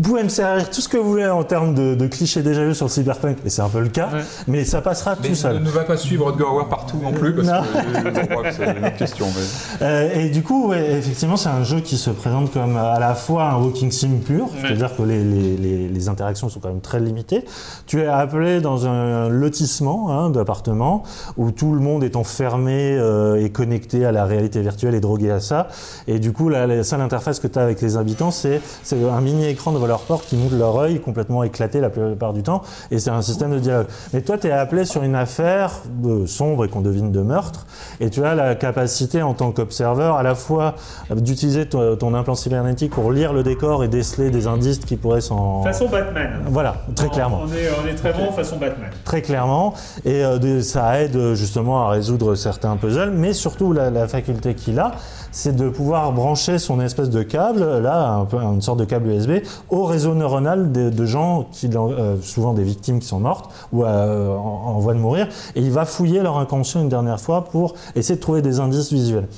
[0.00, 2.64] Vous pouvez me servir tout ce que vous voulez en termes de, de clichés déjà
[2.64, 4.20] vus sur le cyberpunk, et c'est un peu le cas, Ouais.
[4.46, 5.54] mais ça passera Mais tout seul.
[5.56, 7.62] ne, ne va pas suivre Rodger Hauer partout non plus, parce Non.
[7.62, 9.26] que euh, c'est une autre question.
[9.26, 13.00] mais- Euh, et du coup, ouais, effectivement, c'est un jeu qui se présente comme à
[13.00, 16.68] la fois un walking sim pur, c'est-à-dire que les, les- les- les interactions sont quand
[16.68, 17.44] même très limitées.
[17.86, 21.02] Tu es appelé dans un lotissement hein, d'appartements
[21.36, 25.32] où tout le monde est enfermé euh, et connecté à la réalité virtuelle et drogué
[25.32, 25.66] à ça.
[26.06, 28.60] Et du coup, la, la seule interface que tu as avec les habitants, c'est
[28.92, 32.42] un mini écran devant leur porte qui montre leur œil complètement éclaté la plupart du
[32.42, 32.62] temps.
[32.90, 33.86] Et c'est un système de dialogue.
[34.12, 37.66] Mais toi, tu es appelé sur une affaire de sombre et qu'on devine de meurtre.
[38.00, 40.74] Et tu as la capacité en tant qu'observeur à la fois
[41.10, 45.20] d'utiliser ton, ton implant cybernétique pour lire le décor et déceler des indices qui pourraient
[45.20, 45.64] s'en...
[45.64, 46.42] Façon Batman.
[46.46, 47.40] Voilà, très clairement.
[47.44, 48.90] On est, on est très bon façon Batman.
[49.04, 49.74] Très clairement.
[50.04, 53.10] Et euh, ça aide euh, justement à résoudre certains puzzles.
[53.10, 54.92] Mais surtout, la, la faculté qu'il a,
[55.32, 59.42] c'est de pouvoir brancher son espèce de câble, là, un une sorte de câble USB,
[59.70, 64.34] au réseau neuronal de, gens, qui, euh, souvent des victimes qui sont mortes ou euh,
[64.36, 65.28] en, en voie de mourir.
[65.54, 68.92] Et il va fouiller leur inconscient une dernière fois pour essayer de trouver des indices
[68.92, 69.28] visuels.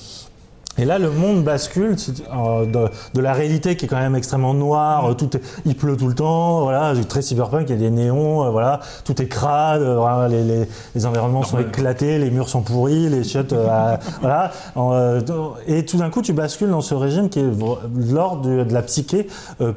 [0.81, 1.95] Et là, le monde bascule
[2.35, 5.11] euh, de, de la réalité qui est quand même extrêmement noire.
[5.11, 7.67] euh, Tout est- il pleut tout le temps, voilà, c'est très cyberpunk.
[7.69, 11.43] Il y a des néons, euh, voilà, tout est crade, euh, les, les, les environnements
[11.43, 13.55] sont éclatés, les murs sont pourris, les chiottes,
[14.23, 14.51] voilà.
[15.67, 17.51] Et tout d'un coup, tu bascules dans ce régime qui est
[18.11, 19.27] l'ordre de, de la psyché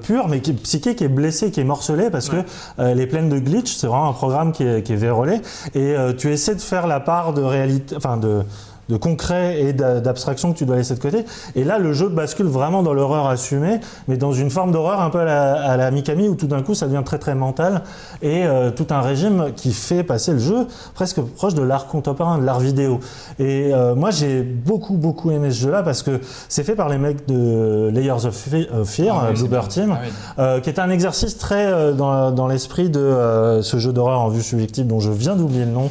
[0.03, 2.99] pure, mais qui est psyché qui est blessée, qui est morcelée parce que euh, elle
[2.99, 3.73] est pleine de glitch.
[3.75, 5.41] C'est vraiment un programme qui est, qui est vérolé.
[5.75, 8.43] Et tu essaies de faire la part de réalité, enfin de
[8.89, 11.25] de concret et d'a- d'abstraction que tu dois laisser de côté.
[11.55, 15.09] Et là, le jeu bascule vraiment dans l'horreur assumée, mais dans une forme d'horreur un
[15.09, 17.83] peu à la, à la Mikami, où tout d'un coup, ça devient très très mental,
[18.21, 22.37] et euh, tout un régime qui fait passer le jeu presque proche de l'art contemporain,
[22.39, 22.99] de l'art vidéo.
[23.39, 26.19] Et euh, moi, j'ai beaucoup beaucoup aimé ce jeu-là, parce que
[26.49, 29.61] c'est fait par les mecs de Layers of Fe- of Fear, Ah oui, euh, Bloober.
[29.69, 30.09] Team, Ah oui.
[30.39, 34.41] euh, qui est un exercice très dans, dans l'esprit de ce jeu d'horreur en vue
[34.41, 35.89] subjective dont je viens d'oublier le nom,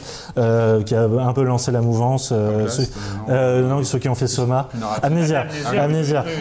[0.84, 2.32] qui a un peu lancé la mouvance.
[3.28, 4.68] Euh, non, ceux qui ont fait Soma.
[4.74, 4.80] Oui.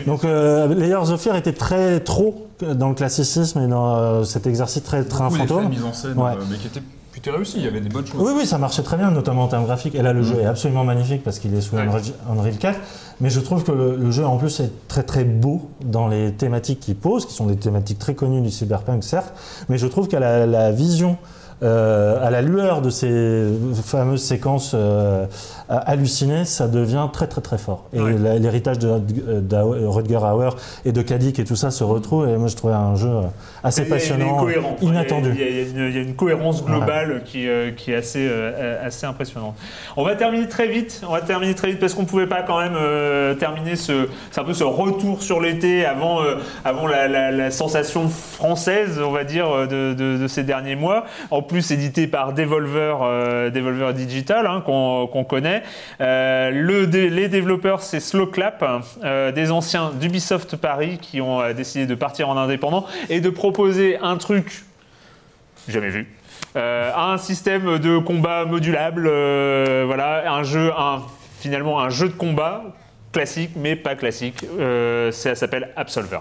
[0.06, 4.48] Donc euh, Layers of Fear était très trop dans le classicisme et dans euh, cet
[4.48, 5.70] exercice très train fantôme.
[5.70, 6.32] mis en scène, Ouais.
[6.32, 6.82] euh, mais qui étaient
[7.12, 7.58] plutôt réussis.
[7.58, 8.22] Il y avait des bonnes choses.
[8.22, 9.96] Oui, oui, ça marchait très bien, notamment en termes graphiques.
[9.96, 11.82] Et là, le jeu est absolument magnifique parce qu'il est sous Ouais.
[11.84, 12.80] Unreal, Unreal 4.
[13.20, 16.32] Mais je trouve que le, le jeu, en plus, est très très beau dans les
[16.34, 19.34] thématiques qu'il pose, qui sont des thématiques très connues du cyberpunk, certes.
[19.70, 21.18] Mais je trouve qu'à la, la vision,
[21.64, 23.46] euh, à la lueur de ces
[23.84, 25.26] fameuses séquences euh,
[25.70, 27.86] hallucinées, ça devient très très très fort.
[27.94, 28.16] Et Ouais.
[28.40, 29.56] l'héritage de, de
[29.88, 30.50] Rutger Hauer
[30.86, 32.28] et de Kadik et tout ça se retrouve.
[32.28, 33.10] Et moi, je trouvais un jeu
[33.64, 34.46] assez passionnant,
[34.82, 35.34] inattendu.
[35.36, 39.56] Il y, a, une, cohérence globale qui, euh, qui est assez, euh, assez impressionnante.
[39.98, 41.02] On va terminer très vite.
[41.08, 44.08] On va terminer très vite parce qu'on pouvait pas quand même euh, terminer ce,
[44.38, 46.36] un peu ce retour sur l'été avant, euh,
[46.66, 50.76] avant la, la- la sensation française, on va dire, euh, de, de- de ces derniers
[50.76, 51.06] mois.
[51.30, 55.64] En plus, édité par Devolver, euh, Digital, hein, qu'on connaît.
[56.00, 58.64] Euh, les développeurs, c'est Slowclap,
[59.04, 63.30] euh, des anciens d'Ubisoft Paris qui ont euh, décidé de partir en indépendant et de
[63.30, 64.64] proposer un truc
[65.68, 66.08] jamais vu.
[66.56, 70.72] Un système de combat modulable, voilà, un jeu,
[71.40, 72.64] finalement un jeu de combat
[73.14, 74.46] classique, mais pas classique.
[75.12, 76.20] Ça s'appelle Absolver.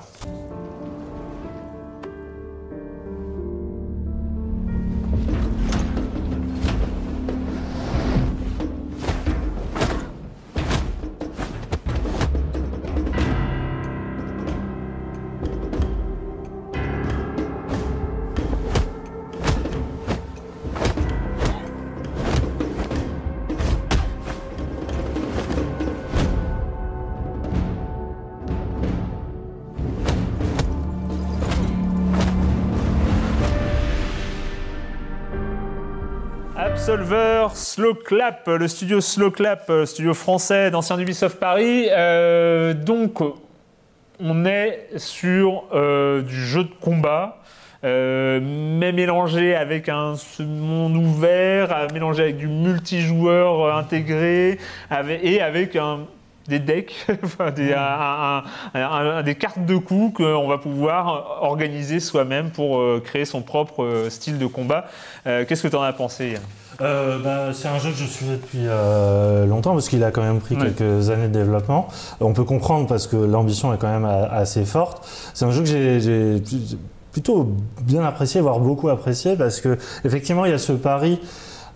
[36.91, 41.87] Absolver, Slow Clap, le studio Slow Clap, euh, studio français d'ancien d'Ubisoft Paris.
[41.89, 43.21] Euh, donc,
[44.19, 47.39] on est sur euh, du jeu de combat,
[47.85, 54.59] euh, mais mélangé avec un monde ouvert, mélangé avec du multijoueur intégré,
[54.91, 56.01] avec- et avec un
[56.49, 58.43] des decks, enfin, des, un-
[58.75, 63.43] un- un- un- des cartes de coups qu'on va pouvoir organiser soi-même pour créer son
[63.43, 64.87] propre style de combat.
[65.29, 66.43] Euh, Qu'est-ce que tu en as pensé Yann?
[66.83, 70.23] Euh, bah, c'est un jeu que je suivais depuis euh, longtemps parce qu'il a quand
[70.23, 71.89] même pris quelques années de développement.
[72.21, 75.07] On peut comprendre parce que l'ambition est quand même a- assez forte.
[75.35, 76.43] C'est un jeu que j'ai- j'ai
[77.13, 77.49] plutôt
[77.83, 81.21] bien apprécié, voire beaucoup apprécié parce que effectivement il y a ce pari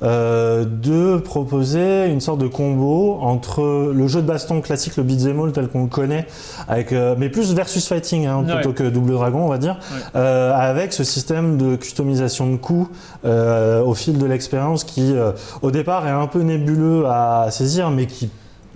[0.04, 5.40] euh, de proposer une sorte de combo entre le jeu de baston classique, le beat'em
[5.40, 6.26] all tel qu'on le connaît,
[6.68, 8.74] avec, euh, mais plus versus fighting hein, plutôt Ouais.
[8.74, 9.78] que double dragon, on va dire,
[10.14, 12.88] euh, avec ce système de customisation de coups
[13.24, 15.14] au fil de l'expérience qui,
[15.62, 18.30] au départ, est un peu nébuleux à saisir, mais qui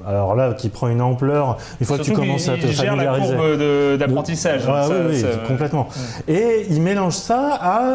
[0.07, 3.03] alors là, qui prend une ampleur une fois que tu commences à te gère la
[3.05, 3.35] familiariser.
[3.35, 4.65] courbe de- d'apprentissage.
[4.65, 5.89] Ouais, hein, oui, oui, complètement.
[6.29, 7.95] Et il mélange ça à.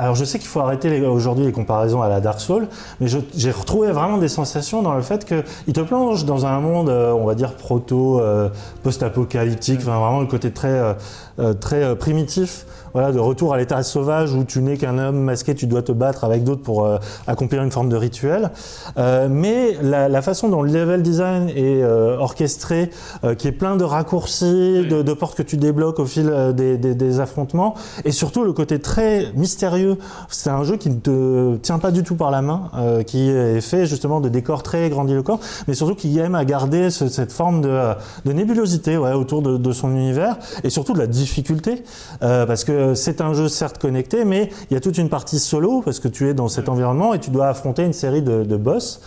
[0.00, 2.68] Alors je sais qu'il faut arrêter aujourd'hui les comparaisons à la Dark Souls,
[3.00, 6.88] mais j'ai retrouvé vraiment des sensations dans le fait qu'il te plonge dans un monde,
[6.88, 8.48] euh, on va dire proto, euh,
[8.82, 10.94] post-apocalyptique, enfin vraiment le côté très,
[11.38, 12.64] euh, très primitif.
[12.92, 15.92] Voilà, de retour à l'état sauvage où tu n'es qu'un homme masqué, tu dois te
[15.92, 18.50] battre avec d'autres pour euh, accomplir une forme de rituel.
[18.98, 22.90] Euh, mais la, la façon dont le level design est euh, orchestré,
[23.38, 26.94] qui est plein de raccourcis, de, de portes que tu débloques au fil des, des-
[26.94, 27.74] des affrontements,
[28.04, 29.96] et surtout le côté très mystérieux.
[30.28, 32.70] C'est un jeu qui ne te tient pas du tout par la main,
[33.06, 37.08] qui est fait justement de décors très grandiloquents, mais surtout qui aime à garder ce-
[37.08, 37.78] cette forme de,
[38.24, 41.82] de nébulosité ouais, autour de, de son univers, et surtout de la difficulté,
[42.20, 45.82] parce que c'est un jeu certes connecté, mais il y a toute une partie solo,
[45.82, 49.00] parce que tu es dans cet environnement et tu dois affronter une série de, boss.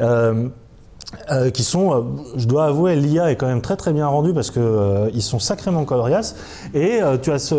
[0.00, 0.48] Euh,
[1.30, 2.02] euh, qui sont, euh,
[2.36, 5.22] je dois avouer, l'IA est quand même très très bien rendue parce que euh, ils
[5.22, 6.36] sont sacrément coriaces
[6.74, 7.54] et euh, tu as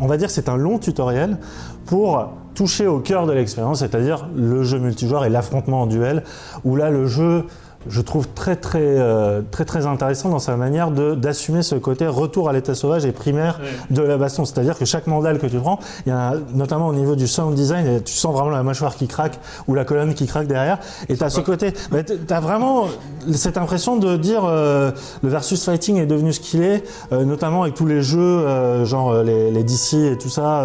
[0.00, 1.38] on va dire, c'est un long tutoriel
[1.86, 6.24] pour toucher au cœur de l'expérience, c'est-à-dire le jeu multijoueur et l'affrontement en duel,
[6.64, 7.44] où là le jeu
[7.88, 12.48] je trouve très très euh, très très intéressant dans sa manière d'assumer ce côté retour
[12.48, 13.60] à l'état sauvage et primaire
[13.90, 14.44] de la baston.
[14.44, 17.54] C'est-à-dire que chaque mandale que tu prends, il y a notamment au niveau du sound
[17.54, 20.78] design, tu sens vraiment la mâchoire qui craque ou la colonne qui craque derrière.
[21.08, 22.86] Et tu as ce côté, bah, tu as vraiment
[23.32, 24.90] cette impression de dire euh,
[25.22, 28.84] le versus fighting est devenu ce qu'il est, euh, notamment avec tous les jeux euh,
[28.84, 30.64] genre les, les DC et tout ça,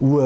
[0.00, 0.20] où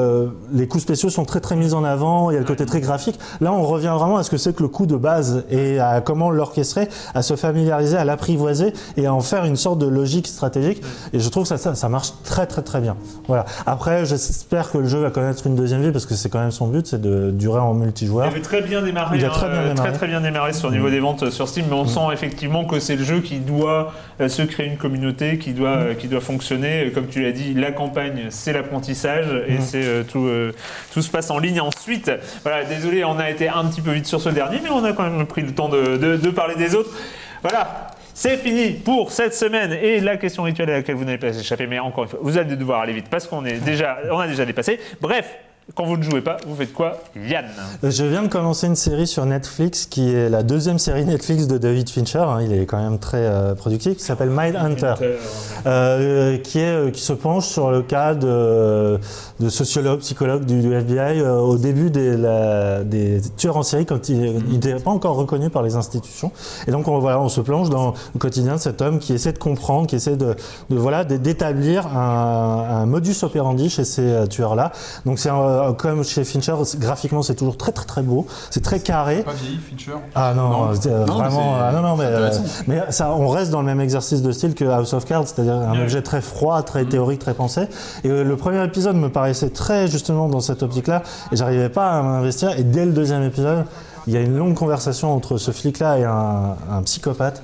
[0.52, 2.80] les coups spéciaux sont très très mis en avant, il y a le côté très
[2.80, 3.18] graphique.
[3.40, 6.00] Là, on revient vraiment à ce que c'est que le coup de base et à
[6.00, 10.26] comment l'orchestrer, à se familiariser, à l'apprivoiser et à en faire une sorte de logique
[10.26, 10.82] stratégique.
[11.14, 12.96] Et je trouve que ça, ça, ça marche très très très bien.
[13.28, 13.46] Voilà.
[13.64, 16.50] Après, j'espère que le jeu va connaître une deuxième vie parce que c'est quand même
[16.50, 18.26] son but, c'est de durer en Il multijoueur.
[18.26, 19.88] avait très bien démarré, Il a hein, très bien euh, démarré.
[19.88, 22.00] très très bien démarré sur le niveau des ventes euh, sur Steam, mais on sent
[22.12, 25.94] effectivement que c'est le jeu qui doit euh, se créer une communauté, qui doit, euh,
[25.94, 26.90] qui doit fonctionner.
[26.92, 30.52] Comme tu l'as dit, la campagne, c'est l'apprentissage et c'est euh, tout, euh,
[30.92, 32.10] tout se passe en ligne ensuite.
[32.42, 34.92] Voilà, désolé, on a été un petit peu vite sur ce dernier, mais on a
[34.92, 36.90] quand même pris le temps de, de- de parler des autres.
[37.42, 37.88] Voilà.
[38.12, 41.66] C'est fini pour cette semaine et la question rituelle à laquelle vous n'allez pas échapper,
[41.66, 44.26] mais encore une fois, vous allez devoir aller vite parce qu'on est déjà, on a
[44.26, 44.78] déjà dépassé.
[45.00, 45.38] Bref,
[45.74, 47.44] quand vous ne jouez pas, vous faites quoi, Yann?
[47.82, 51.58] Je viens de commencer une série sur Netflix qui est la deuxième série Netflix de
[51.58, 52.18] David Fincher.
[52.26, 53.96] hein, il est quand même très euh, productif.
[53.96, 54.94] Qui s'appelle Mind Hunter,
[55.66, 58.98] euh, qui est euh, qui se penche sur le cas de,
[59.38, 63.86] de sociologues, psychologues du, du FBI euh, au début des, la- des tueurs en série
[63.86, 66.32] quand il n'était pas encore reconnu par les institutions.
[66.66, 69.32] Et donc on voilà, on se plonge dans le quotidien de cet homme qui essaie
[69.32, 70.34] de comprendre, qui essaie de,
[70.70, 74.72] de voilà d'établir un, un modus operandi chez ces euh, tueurs-là.
[75.06, 78.80] Donc c'est un- comme chez Fincher, graphiquement c'est toujours très très très beau, c'est très
[78.80, 79.22] carré.
[79.22, 83.12] Pas vieilli, Fincher Ah non, euh, Non, mais vraiment, ah non, non, mais, euh, ça,
[83.12, 86.02] on reste dans le même exercice de style que House of Cards, c'est-à-dire un objet
[86.02, 87.62] très froid, très théorique, très pensé.
[88.04, 91.02] Et euh, le premier épisode me paraissait très justement dans cette optique-là,
[91.32, 92.58] et j'arrivais pas à m'investir.
[92.58, 93.64] Et dès le deuxième épisode,
[94.06, 97.42] il y a une longue conversation entre ce flic-là et un, un psychopathe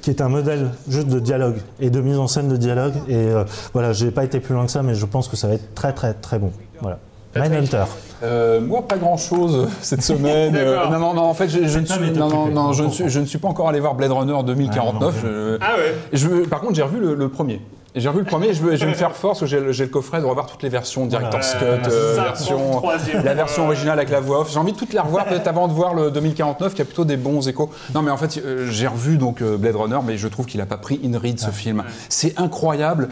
[0.00, 2.94] qui est un modèle juste de dialogue et de mise en scène de dialogue.
[3.08, 5.48] Et euh, voilà, j'ai pas été plus loin que ça, mais je pense que ça
[5.48, 6.52] va être très très très bon.
[6.80, 6.98] Voilà.
[7.40, 7.84] Mindhunter.
[8.22, 10.54] Euh, moi, pas grand chose cette semaine.
[10.56, 12.82] Euh, non, non, non, en fait, je, je ne suis, non, non, non, on je,
[12.82, 15.14] ne suis, je ne suis pas encore allé voir Blade Runner 2049.
[15.22, 17.60] Ah, non, je- Ah ouais je- par contre, j'ai revu le, le premier.
[17.96, 19.90] J'ai revu le premier, je, vais- je vais me faire force, j'ai le, j'ai le
[19.90, 22.82] coffret de revoir toutes les versions, Director's Cut, Euh, version,
[23.24, 24.52] la version originale avec la voix off.
[24.52, 27.04] J'ai envie de toutes les revoir peut-être avant de voir le 2049 qui a plutôt
[27.06, 27.70] des bons échos.
[27.94, 30.60] Non mais en fait euh, j'ai revu donc euh, Blade Runner mais je trouve qu'il
[30.60, 31.82] a pas pris in read ce film.
[32.08, 33.08] C'est incroyable.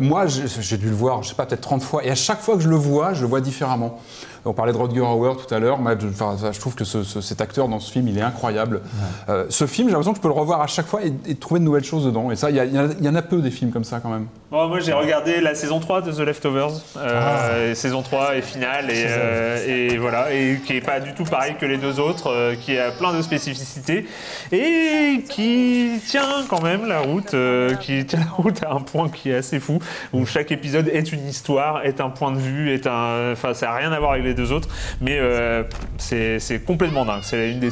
[0.00, 2.40] Moi j'ai j'ai dû le voir je sais pas peut-être 30 fois et à chaque
[2.40, 4.00] fois que je le vois je le vois différemment.
[4.44, 5.78] On parlait de Rodger Hauer tout à l'heure.
[5.80, 8.80] Enfin, je trouve que ce- ce- cet acteur dans ce film, il est incroyable.
[9.28, 11.34] Euh, ce film, j'ai l'impression que je peux le revoir à chaque fois et, et
[11.34, 12.30] trouver de nouvelles choses dedans.
[12.30, 14.26] Et ça, il y, y en a peu des films comme ça quand même.
[14.50, 18.40] Bon, moi j'ai regardé la saison 3 de The Leftovers, euh, et saison 3 est
[18.40, 22.00] finale et, euh, et voilà, et qui est pas du tout pareil que les deux
[22.00, 24.06] autres, euh, qui a plein de spécificités
[24.50, 29.10] et qui tient quand même la route, euh, qui tient la route à un point
[29.10, 29.80] qui est assez fou,
[30.14, 33.72] où chaque épisode est une histoire, est un point de vue, est un, enfin ça
[33.72, 34.70] a rien à voir avec les deux autres,
[35.02, 35.62] mais euh,
[35.98, 37.20] c'est c'est complètement dingue.
[37.20, 37.68] C'est une des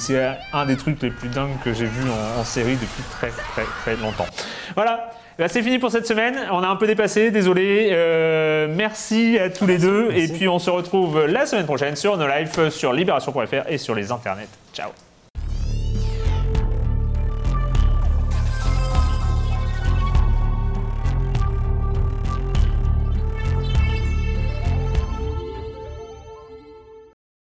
[0.53, 3.65] un des trucs les plus dingues que j'ai vu en, en série depuis très très
[3.83, 4.27] très longtemps.
[4.75, 5.09] Voilà.
[5.39, 6.39] Bah, c'est fini pour cette semaine.
[6.51, 7.91] On a un peu dépassé, désolé.
[7.93, 10.11] Euh, merci à tous les deux.
[10.13, 13.95] Et puis on se retrouve la semaine prochaine sur No Life, sur libération.fr et sur
[13.95, 14.49] les internets.
[14.73, 14.91] Ciao.